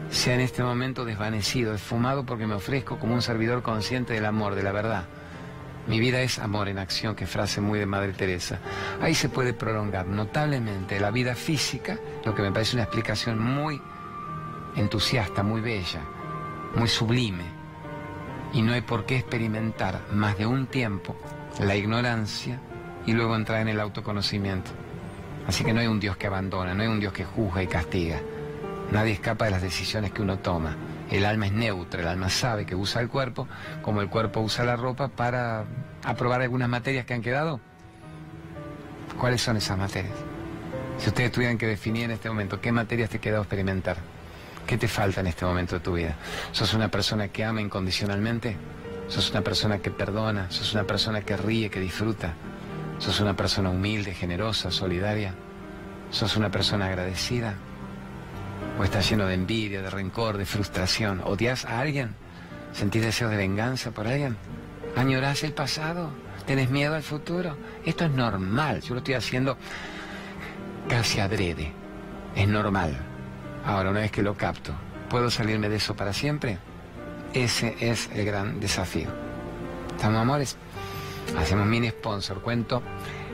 [0.09, 4.55] sea en este momento desvanecido, esfumado porque me ofrezco como un servidor consciente del amor,
[4.55, 5.05] de la verdad.
[5.87, 8.59] Mi vida es amor en acción, que frase muy de Madre Teresa.
[9.01, 13.81] Ahí se puede prolongar notablemente la vida física, lo que me parece una explicación muy
[14.75, 16.01] entusiasta, muy bella,
[16.75, 17.45] muy sublime.
[18.53, 21.15] Y no hay por qué experimentar más de un tiempo
[21.59, 22.59] la ignorancia
[23.05, 24.71] y luego entrar en el autoconocimiento.
[25.47, 27.67] Así que no hay un Dios que abandona, no hay un Dios que juzga y
[27.67, 28.19] castiga.
[28.91, 30.75] Nadie escapa de las decisiones que uno toma.
[31.09, 33.47] El alma es neutra, el alma sabe que usa el cuerpo
[33.81, 35.63] como el cuerpo usa la ropa para
[36.03, 37.61] aprobar algunas materias que han quedado.
[39.17, 40.13] ¿Cuáles son esas materias?
[40.97, 43.97] Si ustedes tuvieran que definir en este momento qué materias te queda experimentar,
[44.65, 46.15] ¿qué te falta en este momento de tu vida?
[46.51, 48.57] ¿Sos una persona que ama incondicionalmente?
[49.07, 52.33] Sos una persona que perdona, sos una persona que ríe, que disfruta.
[52.99, 55.33] Sos una persona humilde, generosa, solidaria.
[56.11, 57.55] Sos una persona agradecida.
[58.79, 61.21] O estás lleno de envidia, de rencor, de frustración.
[61.23, 62.15] ¿Odias a alguien?
[62.73, 64.35] ¿Sentís deseos de venganza por alguien?
[64.95, 66.09] ¿Añorás el pasado?
[66.45, 67.57] ¿Tenés miedo al futuro?
[67.85, 68.81] Esto es normal.
[68.81, 69.57] Yo lo estoy haciendo
[70.89, 71.71] casi adrede.
[72.35, 72.97] Es normal.
[73.65, 74.73] Ahora, una vez que lo capto,
[75.09, 76.57] ¿puedo salirme de eso para siempre?
[77.33, 79.09] Ese es el gran desafío.
[79.91, 80.57] ¿Estamos amores?
[81.37, 82.41] Hacemos mini sponsor.
[82.41, 82.81] Cuento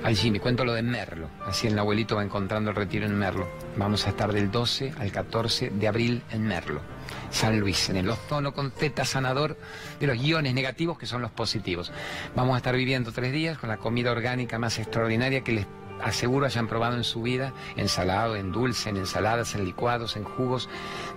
[0.03, 1.29] al Jimmy, cuento lo de Merlo.
[1.45, 3.47] Así el abuelito va encontrando el retiro en Merlo.
[3.77, 6.81] Vamos a estar del 12 al 14 de abril en Merlo.
[7.29, 9.57] San Luis, en el ozono con teta sanador
[9.99, 11.91] de los iones negativos que son los positivos.
[12.35, 15.67] Vamos a estar viviendo tres días con la comida orgánica más extraordinaria que les
[16.03, 20.23] aseguro hayan probado en su vida en salado, en dulce, en ensaladas, en licuados, en
[20.23, 20.69] jugos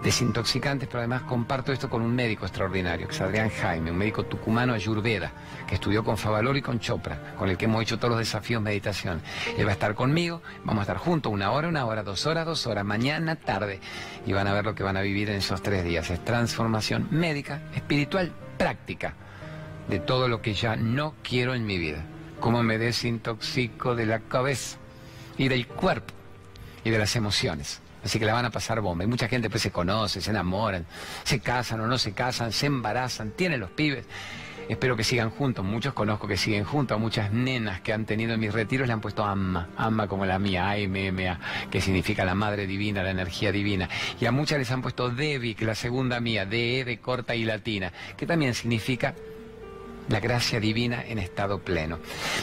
[0.02, 4.24] desintoxicantes, pero además comparto esto con un médico extraordinario, que es Adrián Jaime, un médico
[4.24, 5.32] tucumano ayurveda,
[5.66, 8.62] que estudió con Favalor y con Chopra, con el que hemos hecho todos los desafíos
[8.62, 9.20] meditación.
[9.56, 12.46] Él va a estar conmigo, vamos a estar juntos una hora, una hora, dos horas,
[12.46, 13.80] dos horas, mañana, tarde,
[14.26, 16.10] y van a ver lo que van a vivir en esos tres días.
[16.10, 19.14] Es transformación médica, espiritual, práctica
[19.88, 22.04] de todo lo que ya no quiero en mi vida.
[22.40, 24.78] Cómo me desintoxico de la cabeza
[25.38, 26.14] y del cuerpo
[26.84, 27.80] y de las emociones.
[28.04, 29.02] Así que la van a pasar bomba.
[29.02, 30.86] Y mucha gente pues se conoce, se enamoran,
[31.24, 34.06] se casan o no se casan, se embarazan, tienen los pibes.
[34.68, 35.64] Espero que sigan juntos.
[35.64, 36.96] Muchos conozco que siguen juntos.
[36.96, 39.68] A muchas nenas que han tenido en mis retiros le han puesto Amma.
[39.76, 43.88] Amma como la mía, A-M-M-A, que significa la madre divina, la energía divina.
[44.20, 47.44] Y a muchas les han puesto Devi, que la segunda mía, de de corta y
[47.44, 49.14] latina, que también significa
[50.08, 51.98] la gracia divina en estado pleno.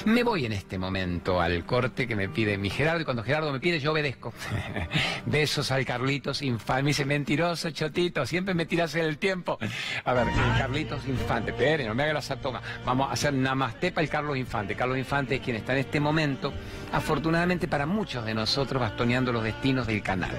[0.05, 3.51] Me voy en este momento al corte que me pide mi Gerardo y cuando Gerardo
[3.51, 4.33] me pide yo obedezco.
[5.25, 6.83] Besos al Carlitos Infante.
[6.83, 9.57] Me dice mentiroso, chotito, siempre me tiras el tiempo.
[10.05, 12.61] A ver, el Carlitos Infante, espere, no me haga la toma.
[12.85, 14.75] Vamos a hacer namaste para el Carlos Infante.
[14.75, 16.53] Carlos Infante es quien está en este momento,
[16.91, 20.31] afortunadamente para muchos de nosotros, bastoneando los destinos del canal.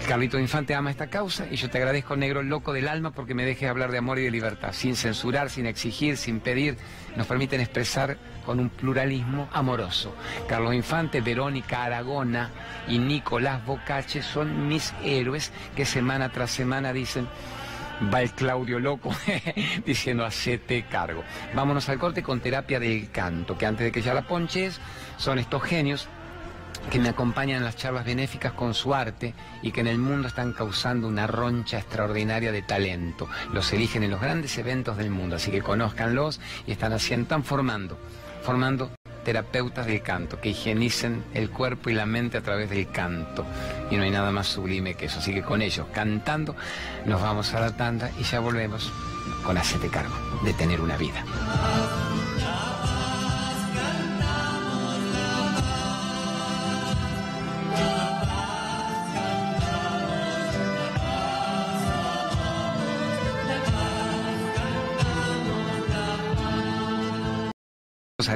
[0.00, 3.34] El Carlitos Infante ama esta causa y yo te agradezco, negro loco del alma, porque
[3.34, 6.76] me dejes hablar de amor y de libertad, sin censurar, sin exigir, sin pedir
[7.16, 10.14] nos permiten expresar con un pluralismo amoroso.
[10.48, 12.50] Carlos Infante, Verónica Aragona
[12.86, 17.28] y Nicolás Bocache son mis héroes que semana tras semana dicen
[18.12, 19.10] va el Claudio loco
[19.84, 21.24] diciendo hacete cargo.
[21.54, 24.80] Vámonos al corte con terapia del canto, que antes de que ya la ponches,
[25.16, 26.08] son estos genios
[26.90, 30.28] que me acompañan en las charlas benéficas con su arte y que en el mundo
[30.28, 33.28] están causando una roncha extraordinaria de talento.
[33.52, 37.44] Los eligen en los grandes eventos del mundo, así que conózcanlos y están haciendo, están
[37.44, 37.98] formando,
[38.42, 38.90] formando
[39.24, 43.44] terapeutas del canto, que higienicen el cuerpo y la mente a través del canto.
[43.90, 45.18] Y no hay nada más sublime que eso.
[45.18, 46.56] Así que con ellos, cantando,
[47.04, 48.90] nos vamos a la tanda y ya volvemos
[49.44, 50.14] con Hacete Cargo
[50.44, 51.24] de tener una vida.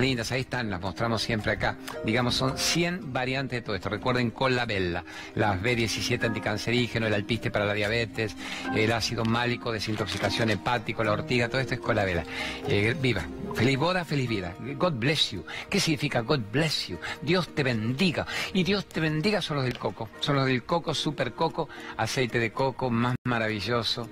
[0.00, 1.76] Lindas, ahí están, las mostramos siempre acá.
[2.04, 3.88] Digamos, son 100 variantes de todo esto.
[3.88, 8.36] Recuerden con la Bella, las B17 anticancerígeno, el alpiste para la diabetes,
[8.74, 12.24] el ácido málico, desintoxicación hepático, la ortiga, todo esto es con la Bella.
[12.68, 13.24] Eh, viva,
[13.54, 14.54] feliz boda, feliz vida.
[14.76, 15.44] God bless you.
[15.68, 16.98] ¿Qué significa God bless you?
[17.22, 18.26] Dios te bendiga.
[18.52, 20.08] Y Dios te bendiga son los del coco.
[20.20, 24.08] Son los del coco, super coco, aceite de coco más maravilloso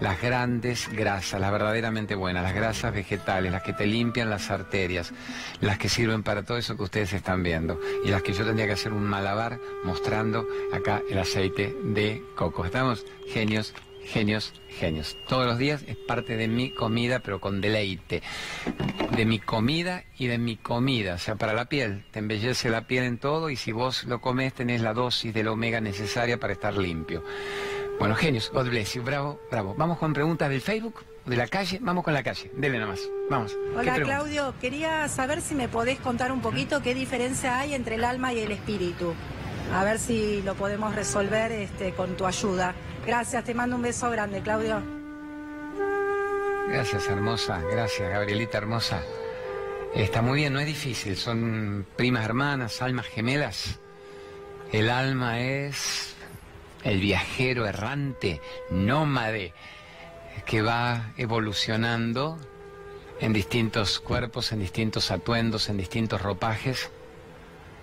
[0.00, 5.12] las grandes grasas, las verdaderamente buenas, las grasas vegetales, las que te limpian las arterias,
[5.60, 8.66] las que sirven para todo eso que ustedes están viendo y las que yo tendría
[8.66, 12.64] que hacer un malabar mostrando acá el aceite de coco.
[12.64, 13.74] Estamos genios,
[14.04, 15.16] genios, genios.
[15.28, 18.22] Todos los días es parte de mi comida, pero con deleite.
[19.16, 22.04] De mi comida y de mi comida, o sea, para la piel.
[22.12, 25.48] Te embellece la piel en todo y si vos lo comes tenés la dosis del
[25.48, 27.24] omega necesaria para estar limpio.
[27.98, 29.74] Bueno, genios, God bless you, bravo, bravo.
[29.76, 33.00] Vamos con preguntas del Facebook, de la calle, vamos con la calle, dele nada más,
[33.28, 33.56] vamos.
[33.76, 38.04] Hola Claudio, quería saber si me podés contar un poquito qué diferencia hay entre el
[38.04, 39.14] alma y el espíritu.
[39.74, 42.74] A ver si lo podemos resolver este, con tu ayuda.
[43.04, 44.80] Gracias, te mando un beso grande, Claudio.
[46.68, 49.02] Gracias, hermosa, gracias, Gabrielita hermosa.
[49.94, 53.80] Está muy bien, no es difícil, son primas hermanas, almas gemelas.
[54.70, 56.14] El alma es
[56.84, 59.52] el viajero errante, nómade,
[60.46, 62.38] que va evolucionando
[63.20, 66.90] en distintos cuerpos, en distintos atuendos, en distintos ropajes.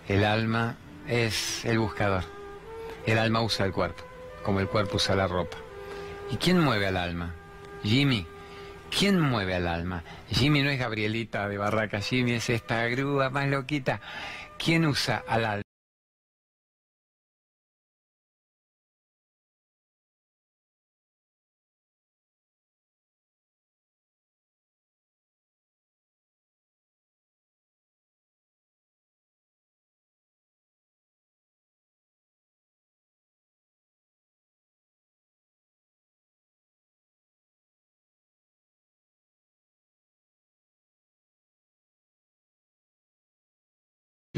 [0.08, 0.78] El alma
[1.08, 2.24] es el buscador.
[3.06, 4.04] El alma usa el cuerpo,
[4.44, 5.58] como el cuerpo usa la ropa.
[6.32, 7.36] ¿Y quién mueve al alma?
[7.84, 8.26] Jimmy.
[8.98, 10.04] ¿Quién mueve al alma?
[10.30, 14.00] Jimmy no es Gabrielita de Barraca, Jimmy es esta grúa más loquita.
[14.58, 15.65] ¿Quién usa al alma?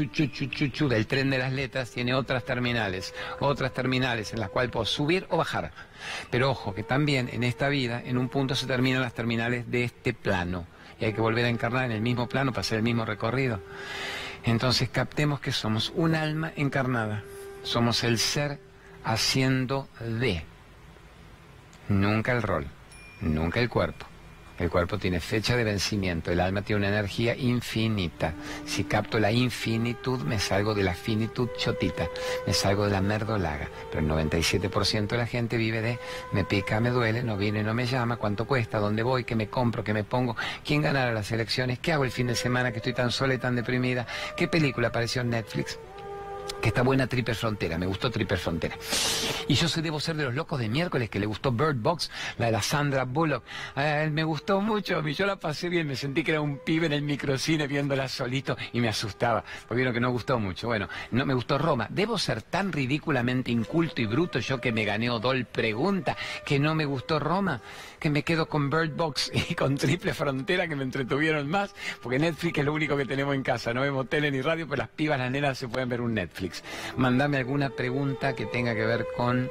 [0.06, 4.86] Chu, del tren de las letras tiene otras terminales, otras terminales en las cuales puedo
[4.86, 5.72] subir o bajar.
[6.30, 9.84] Pero ojo, que también en esta vida, en un punto se terminan las terminales de
[9.84, 10.66] este plano.
[11.00, 13.60] Y hay que volver a encarnar en el mismo plano para hacer el mismo recorrido.
[14.44, 17.22] Entonces captemos que somos un alma encarnada.
[17.62, 18.58] Somos el ser
[19.04, 20.44] haciendo de.
[21.88, 22.66] Nunca el rol,
[23.20, 24.06] nunca el cuerpo.
[24.58, 28.34] El cuerpo tiene fecha de vencimiento, el alma tiene una energía infinita.
[28.66, 32.08] Si capto la infinitud, me salgo de la finitud chotita,
[32.46, 33.68] me salgo de la merdolaga.
[33.90, 35.98] Pero el 97% de la gente vive de
[36.32, 39.48] me pica, me duele, no viene, no me llama, cuánto cuesta, dónde voy, qué me
[39.48, 42.78] compro, qué me pongo, quién ganará las elecciones, qué hago el fin de semana que
[42.78, 44.06] estoy tan sola y tan deprimida,
[44.36, 45.78] qué película apareció en Netflix
[46.60, 48.76] que está buena Triple Frontera, me gustó Triple Frontera.
[49.46, 52.10] Y yo soy, debo ser de los locos de miércoles que le gustó Bird Box,
[52.38, 53.44] la de la Sandra Bullock.
[54.10, 57.02] Me gustó mucho, yo la pasé bien, me sentí que era un pibe en el
[57.02, 60.68] microcine viéndola solito y me asustaba, porque vieron que no gustó mucho.
[60.68, 61.86] Bueno, no me gustó Roma.
[61.90, 66.74] Debo ser tan ridículamente inculto y bruto yo que me gané Odol Pregunta que no
[66.74, 67.60] me gustó Roma,
[67.98, 72.18] que me quedo con Bird Box y con Triple Frontera que me entretuvieron más, porque
[72.18, 74.88] Netflix es lo único que tenemos en casa, no vemos tele ni radio, pero las
[74.88, 76.47] pibas, las nenas se pueden ver un Netflix.
[76.96, 79.50] Mándame alguna pregunta que tenga que ver con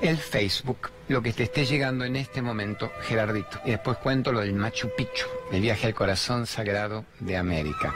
[0.00, 3.60] el Facebook, lo que te esté llegando en este momento, Gerardito.
[3.64, 7.94] Y después cuento lo del Machu Picchu, el viaje al corazón sagrado de América.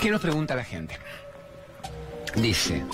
[0.00, 0.98] ¿Qué nos pregunta la gente?
[2.36, 2.84] Dice,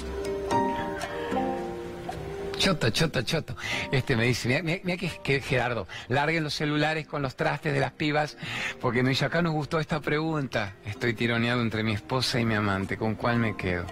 [2.58, 3.56] Choto, choto, choto.
[3.90, 8.36] Este me dice, mira, que, Gerardo, larguen los celulares con los trastes de las pibas,
[8.80, 10.74] porque me dice, acá nos gustó esta pregunta.
[10.84, 13.84] Estoy tironeado entre mi esposa y mi amante, ¿con cuál me quedo?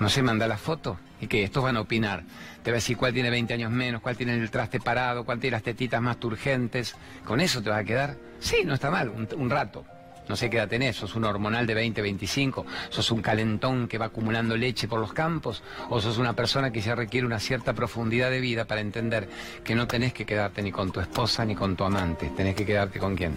[0.00, 2.24] No sé, manda la foto y que estos van a opinar.
[2.62, 5.38] Te va a decir cuál tiene 20 años menos, cuál tiene el traste parado, cuál
[5.38, 6.96] tiene las tetitas más turgentes.
[7.24, 8.16] ¿Con eso te va a quedar?
[8.40, 9.84] Sí, no está mal, un rato
[10.28, 13.98] no sé qué edad tenés, sos un hormonal de 20, 25, sos un calentón que
[13.98, 17.72] va acumulando leche por los campos, o sos una persona que ya requiere una cierta
[17.72, 19.28] profundidad de vida para entender
[19.64, 22.66] que no tenés que quedarte ni con tu esposa ni con tu amante, tenés que
[22.66, 23.36] quedarte con quién.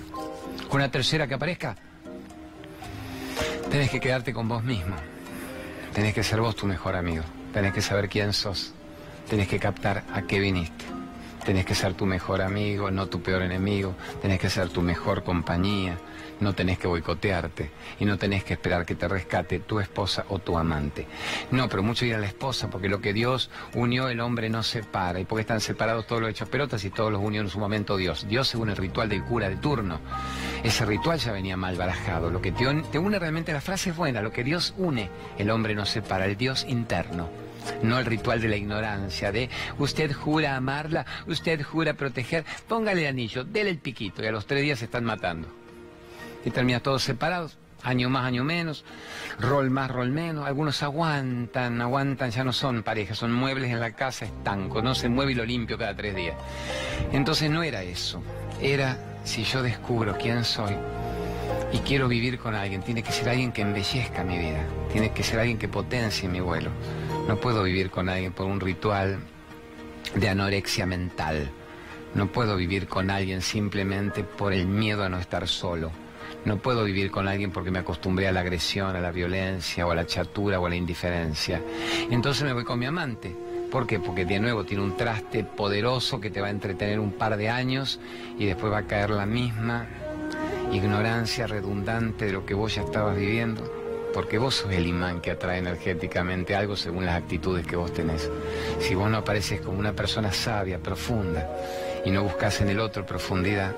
[0.71, 1.75] ¿Una tercera que aparezca?
[3.69, 4.95] Tenés que quedarte con vos mismo.
[5.93, 7.23] Tenés que ser vos tu mejor amigo.
[7.53, 8.73] Tenés que saber quién sos.
[9.29, 10.85] Tenés que captar a qué viniste.
[11.45, 13.95] Tenés que ser tu mejor amigo, no tu peor enemigo.
[14.21, 15.97] Tenés que ser tu mejor compañía
[16.41, 20.39] no tenés que boicotearte y no tenés que esperar que te rescate tu esposa o
[20.39, 21.07] tu amante.
[21.51, 24.63] No, pero mucho ir a la esposa, porque lo que Dios unió, el hombre no
[24.63, 25.19] separa.
[25.19, 27.95] ¿Y porque están separados todos los hechos pelotas y todos los unió en su momento
[27.95, 28.27] Dios?
[28.27, 29.99] Dios según el ritual del cura de turno.
[30.63, 32.31] Ese ritual ya venía mal barajado.
[32.31, 35.75] Lo que te une, realmente, la frase es buena, lo que Dios une, el hombre
[35.75, 37.29] no separa, el Dios interno
[37.83, 43.09] no el ritual de la ignorancia, de usted jura amarla, usted jura proteger, póngale el
[43.09, 45.60] anillo, déle el piquito y a los tres días se están matando
[46.45, 48.85] y terminan todos separados, año más, año menos,
[49.39, 53.91] rol más, rol menos, algunos aguantan, aguantan, ya no son parejas, son muebles en la
[53.91, 56.35] casa estancos, no se mueve y lo limpio cada tres días.
[57.11, 58.21] Entonces no era eso,
[58.61, 60.75] era si yo descubro quién soy
[61.73, 65.23] y quiero vivir con alguien, tiene que ser alguien que embellezca mi vida, tiene que
[65.23, 66.69] ser alguien que potencie mi vuelo.
[67.27, 69.19] No puedo vivir con alguien por un ritual
[70.15, 71.49] de anorexia mental.
[72.13, 75.91] No puedo vivir con alguien simplemente por el miedo a no estar solo.
[76.45, 79.91] No puedo vivir con alguien porque me acostumbré a la agresión, a la violencia, o
[79.91, 81.61] a la chatura, o a la indiferencia.
[82.09, 83.35] Entonces me voy con mi amante.
[83.71, 83.99] ¿Por qué?
[83.99, 87.49] Porque de nuevo tiene un traste poderoso que te va a entretener un par de
[87.49, 87.99] años
[88.37, 89.87] y después va a caer la misma
[90.73, 93.63] ignorancia redundante de lo que vos ya estabas viviendo.
[94.13, 98.29] Porque vos sos el imán que atrae energéticamente algo según las actitudes que vos tenés.
[98.79, 101.49] Si vos no apareces como una persona sabia, profunda,
[102.03, 103.73] y no buscas en el otro profundidad,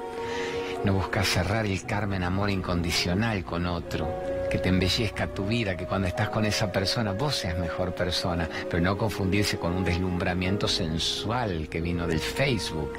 [0.83, 4.07] no buscas cerrar el Carmen amor incondicional con otro,
[4.51, 8.49] que te embellezca tu vida, que cuando estás con esa persona vos seas mejor persona,
[8.69, 12.93] pero no confundirse con un deslumbramiento sensual que vino del Facebook,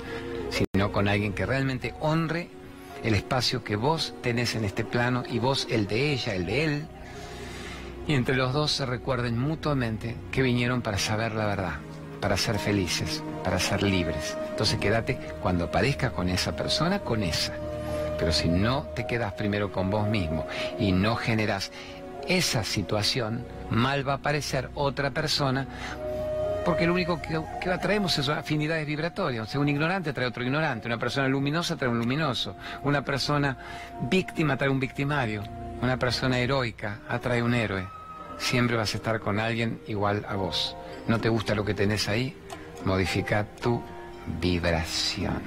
[0.51, 2.49] sino con alguien que realmente honre
[3.03, 6.65] el espacio que vos tenés en este plano y vos el de ella, el de
[6.65, 6.87] él,
[8.07, 11.75] y entre los dos se recuerden mutuamente que vinieron para saber la verdad,
[12.21, 14.37] para ser felices, para ser libres.
[14.51, 17.53] Entonces quédate cuando aparezca con esa persona, con esa.
[18.25, 20.47] Pero si no te quedas primero con vos mismo
[20.79, 21.71] y no generas
[22.27, 25.67] esa situación, mal va a aparecer otra persona
[26.65, 29.47] porque lo único que, que atraemos es afinidades vibratorias.
[29.47, 33.59] O sea, un ignorante trae otro ignorante, una persona luminosa trae un luminoso, una persona
[34.01, 35.43] víctima trae un victimario,
[35.83, 37.87] una persona heroica atrae un héroe.
[38.39, 40.75] Siempre vas a estar con alguien igual a vos.
[41.09, 42.35] ¿No te gusta lo que tenés ahí?
[42.87, 43.83] Modifica tu
[44.41, 45.43] vibración.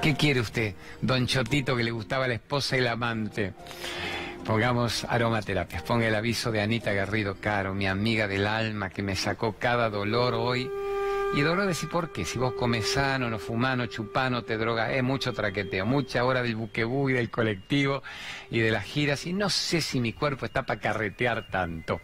[0.00, 3.54] ¿Qué quiere usted, don Chotito, que le gustaba la esposa y el amante?
[4.44, 5.82] Pongamos aromaterapias.
[5.82, 9.88] Ponga el aviso de Anita Garrido Caro, mi amiga del alma, que me sacó cada
[9.88, 10.68] dolor hoy
[11.34, 15.02] Y dolor decir por qué, si vos comes sano, no fumás, no te drogas, es
[15.02, 18.02] mucho traqueteo, mucha hora del buquebú y del colectivo
[18.50, 22.00] y de las giras, y no sé si mi cuerpo está para carretear tanto.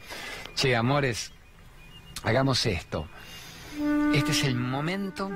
[0.55, 1.33] Che, amores,
[2.23, 3.07] hagamos esto.
[4.15, 5.31] Este es el momento.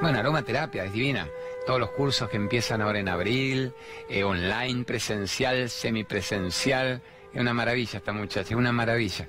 [0.00, 1.28] Bueno, aromaterapia es divina.
[1.68, 3.74] Todos los cursos que empiezan ahora en abril,
[4.08, 7.02] eh, online, presencial, semipresencial.
[7.30, 9.28] Es una maravilla esta muchacha, es una maravilla.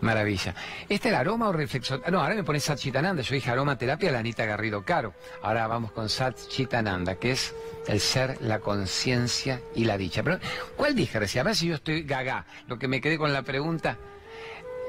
[0.00, 0.54] Maravilla.
[0.88, 2.00] ¿Este el aroma o reflexión?
[2.10, 3.20] No, ahora me pone Sat Chitananda.
[3.20, 5.12] Yo dije aromaterapia, la Anita Garrido Caro.
[5.42, 7.54] Ahora vamos con Sat Chitananda, que es
[7.86, 10.22] el ser, la conciencia y la dicha.
[10.22, 10.38] Pero,
[10.76, 11.42] ¿cuál dije recién?
[11.42, 12.46] A ver si yo estoy gaga.
[12.66, 13.98] Lo que me quedé con la pregunta.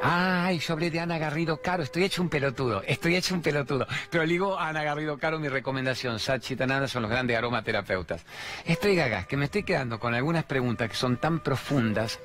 [0.02, 3.88] Ay, yo hablé de Ana Garrido Caro, estoy hecho un pelotudo, estoy hecho un pelotudo.
[4.10, 8.26] Pero digo Ana Garrido Caro mi recomendación, Sat Chitananda son los grandes aromaterapeutas.
[8.66, 12.20] Estoy gaga, que me estoy quedando con algunas preguntas que son tan profundas,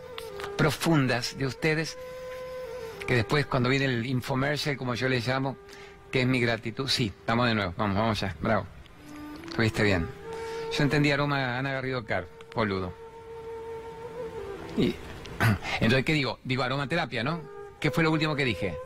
[0.57, 1.97] profundas de ustedes,
[3.07, 5.57] que después cuando viene el infomercial, como yo le llamo,
[6.11, 8.67] que es mi gratitud, sí, vamos de nuevo, vamos, vamos ya, bravo.
[9.49, 10.09] Estuviste bien.
[10.77, 12.93] Yo entendí aroma Ana Garrido Caro, boludo.
[14.77, 14.95] Y,
[15.81, 16.39] entonces, ¿qué digo?
[16.45, 17.60] Digo aromaterapia, ¿no?
[17.81, 18.77] ¿Qué fue lo último que dije?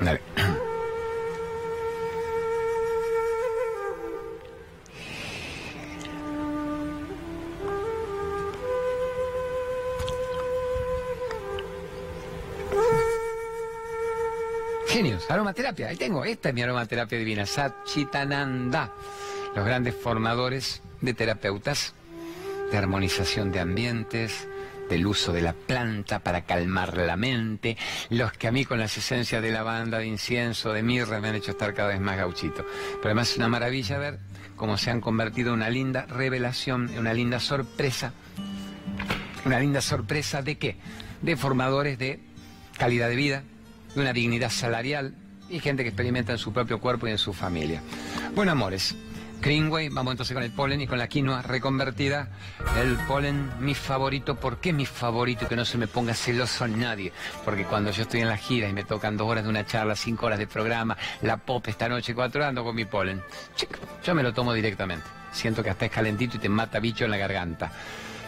[0.00, 0.20] Dale.
[14.86, 18.92] Genios, aromaterapia, ahí tengo, esta es mi aromaterapia divina, Satchitananda,
[19.56, 21.94] los grandes formadores de terapeutas
[22.70, 24.46] de armonización de ambientes,
[24.88, 27.76] del uso de la planta para calmar la mente,
[28.10, 31.34] los que a mí con las esencias de lavanda, de incienso, de mirra me han
[31.34, 32.64] hecho estar cada vez más gauchito.
[32.96, 34.18] Pero además es una maravilla ver
[34.56, 38.12] cómo se han convertido en una linda revelación, en una linda sorpresa.
[39.44, 40.76] Una linda sorpresa de qué?
[41.20, 42.20] De formadores de
[42.78, 43.42] calidad de vida,
[43.94, 45.14] de una dignidad salarial
[45.50, 47.82] y gente que experimenta en su propio cuerpo y en su familia.
[48.34, 48.96] Bueno, amores,
[49.44, 52.28] Greenway, vamos entonces con el polen y con la quinoa reconvertida.
[52.78, 55.46] El polen, mi favorito, ¿por qué mi favorito?
[55.46, 57.12] Que no se me ponga celoso nadie.
[57.44, 59.96] Porque cuando yo estoy en la gira y me tocan dos horas de una charla,
[59.96, 63.22] cinco horas de programa, la pop esta noche, cuatro ando con mi polen.
[64.02, 65.04] yo me lo tomo directamente.
[65.30, 67.70] Siento que hasta es calentito y te mata bicho en la garganta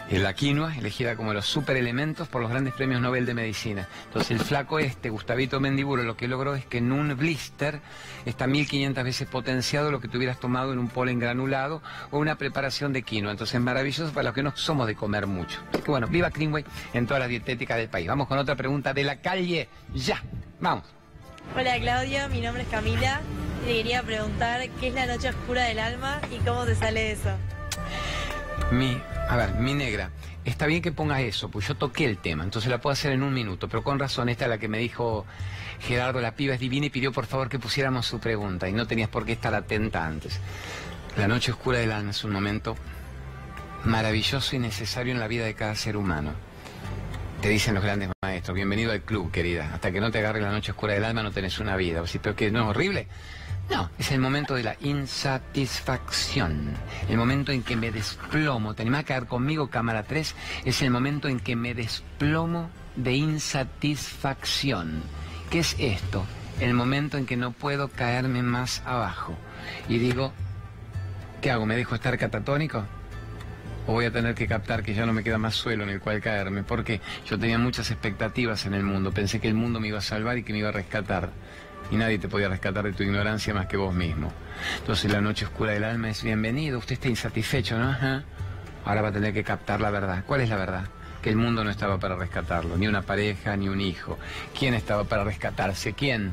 [0.09, 3.87] la quinoa, elegida como los superelementos por los grandes premios Nobel de Medicina.
[4.05, 7.81] Entonces el flaco este, Gustavito Mendiburo, lo que logró es que en un blister
[8.25, 11.81] está 1500 veces potenciado lo que te hubieras tomado en un polen granulado
[12.11, 13.31] o una preparación de quinoa.
[13.31, 15.59] Entonces es maravilloso para los que no somos de comer mucho.
[15.73, 18.07] Así que bueno, viva Greenway en toda la dietética del país.
[18.07, 19.67] Vamos con otra pregunta de la calle.
[19.93, 20.23] Ya,
[20.59, 20.85] vamos.
[21.55, 23.21] Hola Claudio, mi nombre es Camila
[23.67, 27.31] te quería preguntar qué es la noche oscura del alma y cómo te sale eso.
[28.71, 30.11] Mi, a ver, mi negra,
[30.43, 33.23] está bien que pongas eso, pues yo toqué el tema, entonces la puedo hacer en
[33.23, 35.25] un minuto, pero con razón, esta es la que me dijo
[35.79, 38.85] Gerardo, la piba es divina y pidió por favor que pusiéramos su pregunta y no
[38.85, 40.39] tenías por qué estar atenta antes.
[41.17, 42.75] La noche oscura del alma es un momento
[43.85, 46.33] maravilloso y necesario en la vida de cada ser humano.
[47.41, 49.73] Te dicen los grandes maestros, bienvenido al club, querida.
[49.73, 52.01] Hasta que no te agarre la noche oscura del alma no tenés una vida.
[52.01, 53.07] O pero que no es horrible.
[53.69, 56.73] No, es el momento de la insatisfacción.
[57.09, 58.73] El momento en que me desplomo.
[58.73, 60.35] Te a quedar conmigo, cámara 3.
[60.65, 65.01] Es el momento en que me desplomo de insatisfacción.
[65.49, 66.25] ¿Qué es esto?
[66.61, 69.35] El momento en que no puedo caerme más abajo.
[69.89, 70.31] Y digo,
[71.41, 71.65] ¿qué hago?
[71.65, 72.85] ¿Me dejo estar catatónico?
[73.85, 75.99] ¿O voy a tener que captar que ya no me queda más suelo en el
[75.99, 76.63] cual caerme?
[76.63, 79.11] Porque yo tenía muchas expectativas en el mundo.
[79.11, 81.31] Pensé que el mundo me iba a salvar y que me iba a rescatar
[81.91, 84.31] y nadie te podía rescatar de tu ignorancia más que vos mismo.
[84.79, 87.95] Entonces la noche oscura del alma es bienvenido, usted está insatisfecho, ¿no?
[88.85, 90.23] Ahora va a tener que captar la verdad.
[90.25, 90.85] ¿Cuál es la verdad?
[91.21, 94.17] Que el mundo no estaba para rescatarlo, ni una pareja, ni un hijo.
[94.57, 95.93] ¿Quién estaba para rescatarse?
[95.93, 96.31] ¿Quién?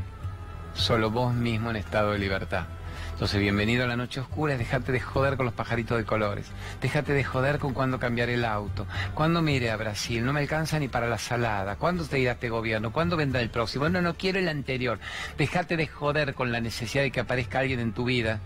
[0.74, 2.66] Solo vos mismo en estado de libertad.
[3.14, 6.46] Entonces, bienvenido a la noche oscura, es dejarte de joder con los pajaritos de colores.
[6.82, 8.88] Déjate de joder con cuándo cambiar el auto.
[9.14, 10.24] ¿Cuándo me iré a Brasil?
[10.24, 11.76] No me alcanza ni para la salada.
[11.76, 12.90] ¿Cuándo te irá este gobierno?
[12.90, 13.88] ¿Cuándo vendrá el próximo?
[13.88, 14.98] No, no quiero el anterior.
[15.38, 18.40] Déjate de joder con la necesidad de que aparezca alguien en tu vida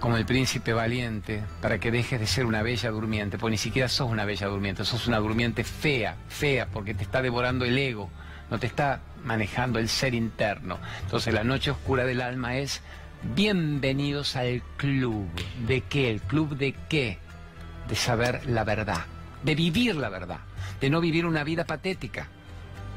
[0.00, 3.88] como el príncipe valiente, para que dejes de ser una bella durmiente, porque ni siquiera
[3.88, 8.08] sos una bella durmiente, sos una durmiente fea, fea, porque te está devorando el ego,
[8.48, 10.78] no te está manejando el ser interno.
[11.02, 12.80] Entonces la noche oscura del alma es
[13.22, 15.28] Bienvenidos al club.
[15.66, 16.08] ¿De qué?
[16.10, 17.18] ¿El club de qué?
[17.88, 19.06] De saber la verdad,
[19.42, 20.38] de vivir la verdad,
[20.80, 22.28] de no vivir una vida patética.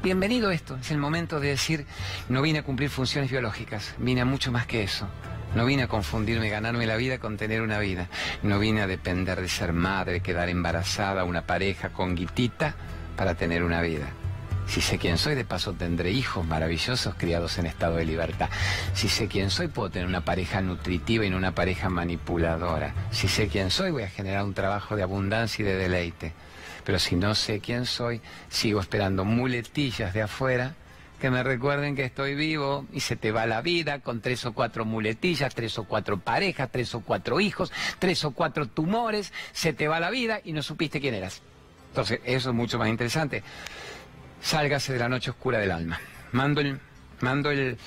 [0.00, 1.86] Bienvenido esto, es el momento de decir,
[2.28, 5.08] no vine a cumplir funciones biológicas, vine a mucho más que eso.
[5.56, 8.08] No vine a confundirme, ganarme la vida con tener una vida.
[8.42, 12.74] No vine a depender de ser madre, quedar embarazada, una pareja con guitita
[13.16, 14.06] para tener una vida.
[14.72, 18.48] Si sé quién soy, de paso tendré hijos maravillosos criados en estado de libertad.
[18.94, 22.94] Si sé quién soy, puedo tener una pareja nutritiva y no una pareja manipuladora.
[23.10, 26.32] Si sé quién soy, voy a generar un trabajo de abundancia y de deleite.
[26.86, 30.74] Pero si no sé quién soy, sigo esperando muletillas de afuera
[31.20, 34.54] que me recuerden que estoy vivo y se te va la vida con tres o
[34.54, 39.74] cuatro muletillas, tres o cuatro parejas, tres o cuatro hijos, tres o cuatro tumores, se
[39.74, 41.42] te va la vida y no supiste quién eras.
[41.90, 43.42] Entonces, eso es mucho más interesante.
[44.42, 46.00] Sálgase de la noche oscura del alma.
[46.32, 46.78] Mando el
[47.22, 47.78] mando el,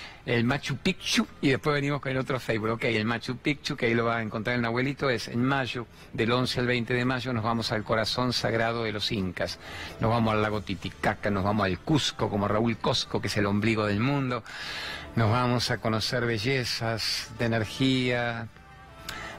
[0.44, 2.72] Machu Picchu y después venimos con el otro Facebook.
[2.72, 5.86] Ok, el Machu Picchu, que ahí lo va a encontrar el abuelito, es en mayo,
[6.14, 9.60] del 11 al 20 de mayo, nos vamos al corazón sagrado de los incas.
[10.00, 13.46] Nos vamos al lago Titicaca, nos vamos al Cusco, como Raúl Cosco, que es el
[13.46, 14.44] ombligo del mundo.
[15.16, 18.48] Nos vamos a conocer bellezas de energía,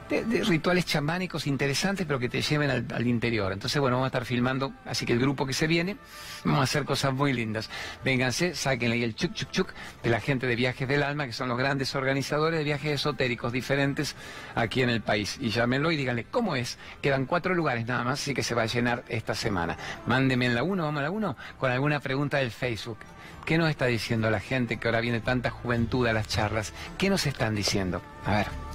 [0.09, 3.51] de, rituales chamánicos interesantes, pero que te lleven al, interior.
[3.51, 5.97] Entonces, bueno, vamos a estar filmando, así que el grupo que se viene,
[6.43, 7.69] vamos a hacer cosas muy lindas.
[8.03, 11.33] Vénganse, sáquenle ahí el chuk chuk chuk de la gente de Viajes del Alma, que
[11.33, 14.15] son los grandes organizadores de viajes esotéricos diferentes
[14.55, 15.37] aquí en el país.
[15.39, 16.77] Y llámenlo y díganle cómo es.
[17.01, 19.77] Quedan cuatro lugares nada más, así que se va a llenar esta semana.
[20.05, 22.97] Mándeme en la 1, vamos a la 1, con alguna pregunta del Facebook.
[23.45, 26.73] ¿Qué nos está diciendo la gente que ahora viene tanta juventud a las charlas?
[26.97, 28.01] ¿Qué nos están diciendo?
[28.25, 28.66] A ver.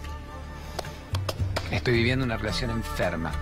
[1.72, 3.32] Estoy viviendo una relación enferma.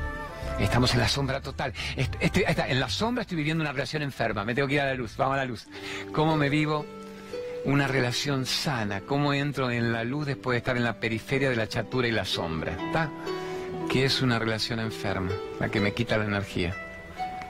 [0.60, 1.72] Estamos en la sombra total.
[1.96, 4.44] en la sombra estoy viviendo una relación enferma.
[4.44, 5.16] Me tengo que ir a la luz.
[5.16, 5.66] Vamos a la luz.
[6.12, 6.86] ¿Cómo me vivo
[7.64, 9.00] una relación sana?
[9.00, 12.12] ¿Cómo entro en la luz después de estar en la periferia de la chatura y
[12.12, 12.72] la sombra?
[12.72, 13.10] ¿Está?
[13.90, 15.32] ¿Qué es una relación enferma?
[15.58, 16.76] La que me quita la energía.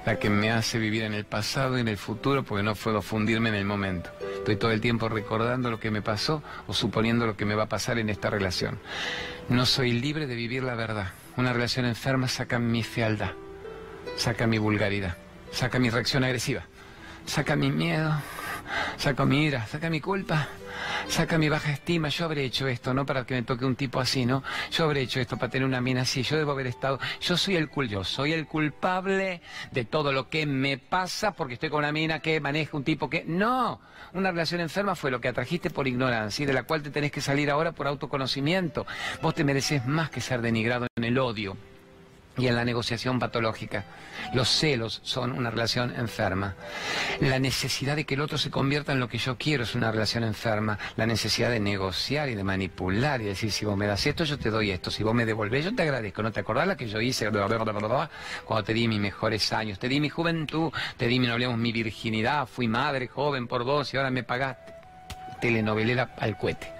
[0.07, 3.03] La que me hace vivir en el pasado y en el futuro porque no puedo
[3.03, 4.11] fundirme en el momento.
[4.39, 7.65] Estoy todo el tiempo recordando lo que me pasó o suponiendo lo que me va
[7.65, 8.79] a pasar en esta relación.
[9.51, 11.09] No soy libre de vivir la verdad.
[11.37, 13.33] Una relación enferma saca mi fealdad,
[14.17, 15.17] saca mi vulgaridad,
[15.51, 16.63] saca mi reacción agresiva,
[17.27, 18.15] saca mi miedo,
[18.97, 20.49] saca mi ira, saca mi culpa,
[21.09, 24.01] saca mi baja estima, yo habré hecho esto, no para que me toque un tipo
[24.01, 24.43] así, ¿no?
[24.71, 27.57] Yo habré hecho esto para tener una mina así, yo debo haber estado, yo soy
[27.57, 29.41] el cul, yo soy el culpable
[29.71, 33.11] de todo lo que me pasa porque estoy con una mina que maneja un tipo
[33.11, 33.81] que, no,
[34.13, 37.13] una relación enferma fue lo que atrajiste por ignorancia y de la cual te tenés
[37.13, 38.87] que salir ahora por autoconocimiento.
[39.23, 41.57] Vos te mereces más que ser denigrado en el odio
[42.37, 43.85] y en la negociación patológica.
[44.33, 46.55] Los celos son una relación enferma.
[47.21, 49.91] La necesidad de que el otro se convierta en lo que yo quiero es una
[49.91, 50.79] relación enferma.
[50.97, 54.39] La necesidad de negociar y de manipular y decir, si vos me das esto, yo
[54.39, 54.91] te doy esto.
[54.91, 56.23] Si vos me devolvés, yo te agradezco.
[56.23, 59.79] ¿No te acordás la que yo hice cuando te di mis mejores años?
[59.79, 62.47] Te di mi juventud, te di, no hablemos, mi virginidad.
[62.47, 64.75] Fui madre joven por vos y ahora me pagaste.
[65.41, 66.80] Telenovelera al cohete.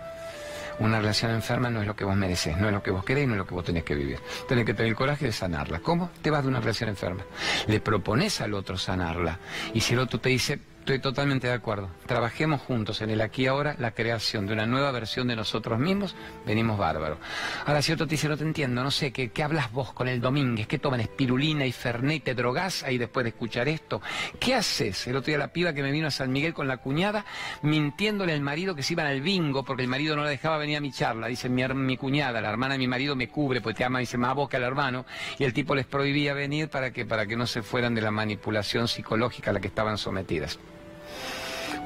[0.81, 3.27] Una relación enferma no es lo que vos mereces, no es lo que vos querés,
[3.29, 4.19] no es lo que vos tenés que vivir.
[4.49, 5.81] Tenés que tener el coraje de sanarla.
[5.81, 6.11] ¿Cómo?
[6.23, 7.23] Te vas de una relación enferma.
[7.67, 9.39] Le propones al otro sanarla.
[9.75, 11.89] Y si el otro te dice, Estoy totalmente de acuerdo.
[12.07, 15.79] Trabajemos juntos en el aquí y ahora la creación de una nueva versión de nosotros
[15.79, 16.17] mismos.
[16.47, 17.19] Venimos bárbaros.
[17.67, 20.09] Ahora, si otro te dice, no te entiendo, no sé, ¿qué, qué hablas vos con
[20.09, 20.67] el Domínguez?
[20.67, 24.01] ¿Qué toman espirulina y fernet te drogás ahí después de escuchar esto?
[24.41, 25.07] ¿Qué haces?
[25.07, 27.25] El otro día la piba que me vino a San Miguel con la cuñada,
[27.63, 30.79] mintiéndole al marido que se iban al bingo porque el marido no la dejaba venir
[30.79, 31.29] a mi charla.
[31.29, 34.19] Dice, mi, mi cuñada, la hermana de mi marido me cubre, pues te ama, dice,
[34.19, 35.05] más vos que al hermano.
[35.39, 38.11] Y el tipo les prohibía venir para que, para que no se fueran de la
[38.11, 40.59] manipulación psicológica a la que estaban sometidas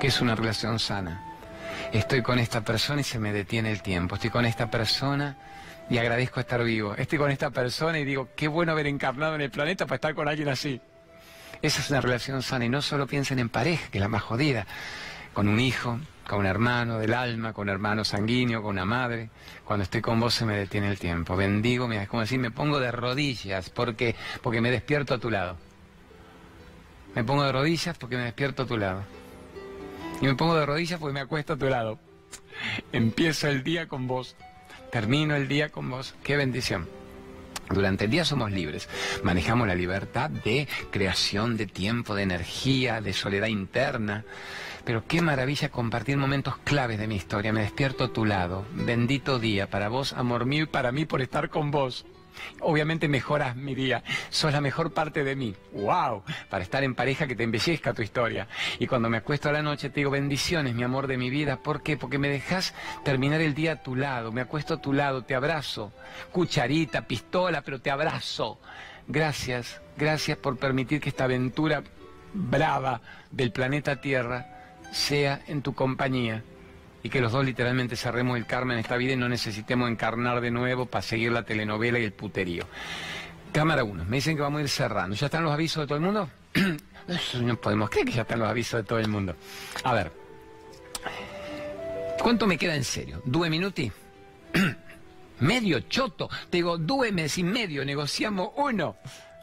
[0.00, 1.22] que es una relación sana.
[1.92, 4.16] Estoy con esta persona y se me detiene el tiempo.
[4.16, 5.36] Estoy con esta persona
[5.88, 6.94] y agradezco estar vivo.
[6.96, 10.14] Estoy con esta persona y digo, qué bueno haber encarnado en el planeta para estar
[10.14, 10.80] con alguien así.
[11.62, 14.22] Esa es una relación sana y no solo piensen en pareja, que es la más
[14.22, 14.66] jodida,
[15.32, 19.30] con un hijo, con un hermano del alma, con un hermano sanguíneo, con una madre.
[19.64, 21.36] Cuando estoy con vos se me detiene el tiempo.
[21.36, 25.30] Bendigo, mira, es como decir, me pongo de rodillas porque, porque me despierto a tu
[25.30, 25.56] lado.
[27.14, 29.02] Me pongo de rodillas porque me despierto a tu lado.
[30.24, 31.98] Y me pongo de rodillas porque me acuesto a tu lado.
[32.92, 34.36] Empiezo el día con vos.
[34.90, 36.14] Termino el día con vos.
[36.24, 36.88] Qué bendición.
[37.68, 38.88] Durante el día somos libres,
[39.22, 44.24] manejamos la libertad de creación de tiempo, de energía, de soledad interna.
[44.86, 47.52] Pero qué maravilla compartir momentos claves de mi historia.
[47.52, 48.64] Me despierto a tu lado.
[48.72, 52.06] Bendito día para vos, amor mío, y para mí por estar con vos.
[52.60, 55.54] Obviamente mejoras mi día, sos la mejor parte de mí.
[55.72, 56.22] ¡Wow!
[56.48, 58.48] Para estar en pareja que te embellezca tu historia.
[58.78, 61.58] Y cuando me acuesto a la noche te digo bendiciones, mi amor de mi vida.
[61.62, 61.96] ¿Por qué?
[61.96, 62.74] Porque me dejas
[63.04, 64.32] terminar el día a tu lado.
[64.32, 65.92] Me acuesto a tu lado, te abrazo.
[66.32, 68.58] Cucharita, pistola, pero te abrazo.
[69.06, 71.82] Gracias, gracias por permitir que esta aventura
[72.32, 74.46] brava del planeta Tierra
[74.92, 76.42] sea en tu compañía
[77.04, 80.40] y que los dos literalmente cerremos el karma en esta vida y no necesitemos encarnar
[80.40, 82.66] de nuevo para seguir la telenovela y el puterío.
[83.52, 85.14] Cámara 1, me dicen que vamos a ir cerrando.
[85.14, 86.28] ¿Ya están los avisos de todo el mundo?
[87.42, 89.36] No podemos creer que ya están los avisos de todo el mundo.
[89.82, 90.10] A ver.
[92.18, 93.20] ¿Cuánto me queda en serio?
[93.26, 93.92] ¿Due minuti?
[95.40, 96.30] medio choto.
[96.48, 98.96] Te digo, due y medio, negociamos uno.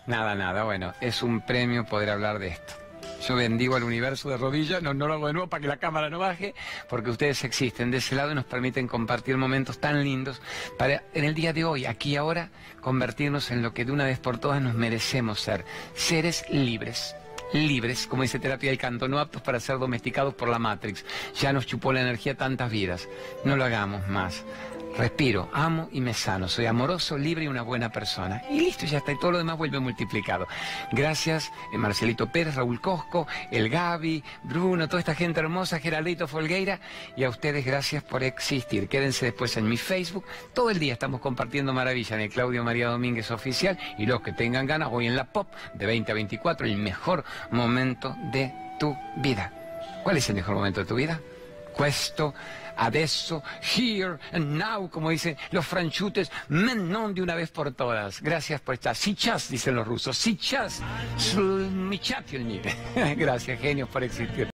[0.07, 2.80] Nada, nada, bueno, es un premio poder hablar de esto.
[3.27, 6.09] Yo bendigo al universo de rodillas, no, lo hago de nuevo para que la cámara
[6.09, 6.55] no baje,
[6.89, 10.41] porque ustedes existen de ese lado y nos permiten compartir momentos tan lindos
[10.77, 12.49] para en el día de hoy, aquí ahora,
[12.81, 17.15] convertirnos en lo que de una vez por todas nos merecemos ser, seres libres
[17.53, 21.05] libres, como dice terapia del canto, no aptos para ser domesticados por la Matrix.
[21.39, 23.07] Ya nos chupó la energía tantas vidas.
[23.43, 24.43] No lo hagamos más.
[24.97, 26.49] Respiro, amo y me sano.
[26.49, 28.43] Soy amoroso, libre y una buena persona.
[28.49, 29.11] Y listo, ya está.
[29.11, 30.47] Y todo lo demás vuelve multiplicado.
[30.91, 36.79] Gracias, eh, Marcelito Pérez, Raúl Cosco, el Gaby, Bruno, toda esta gente hermosa, Geraldito Folgueira.
[37.15, 38.89] Y a ustedes gracias por existir.
[38.89, 40.25] Quédense después en mi Facebook.
[40.53, 43.79] Todo el día estamos compartiendo maravilla en el Claudio María Domínguez Oficial.
[43.97, 47.23] Y los que tengan ganas, hoy en la POP de 20 a 24, el mejor
[47.49, 49.53] momento de tu vida.
[50.03, 51.19] ¿Cuál es el mejor momento de tu vida?
[51.73, 52.33] Cuesto
[52.81, 58.21] adesso, here and now, como dicen los franchutes, non de una vez por todas.
[58.21, 58.95] Gracias por estar.
[58.95, 60.17] Sichas, dicen los rusos.
[60.17, 60.81] Sichas,
[63.17, 64.50] Gracias, genios, por existir.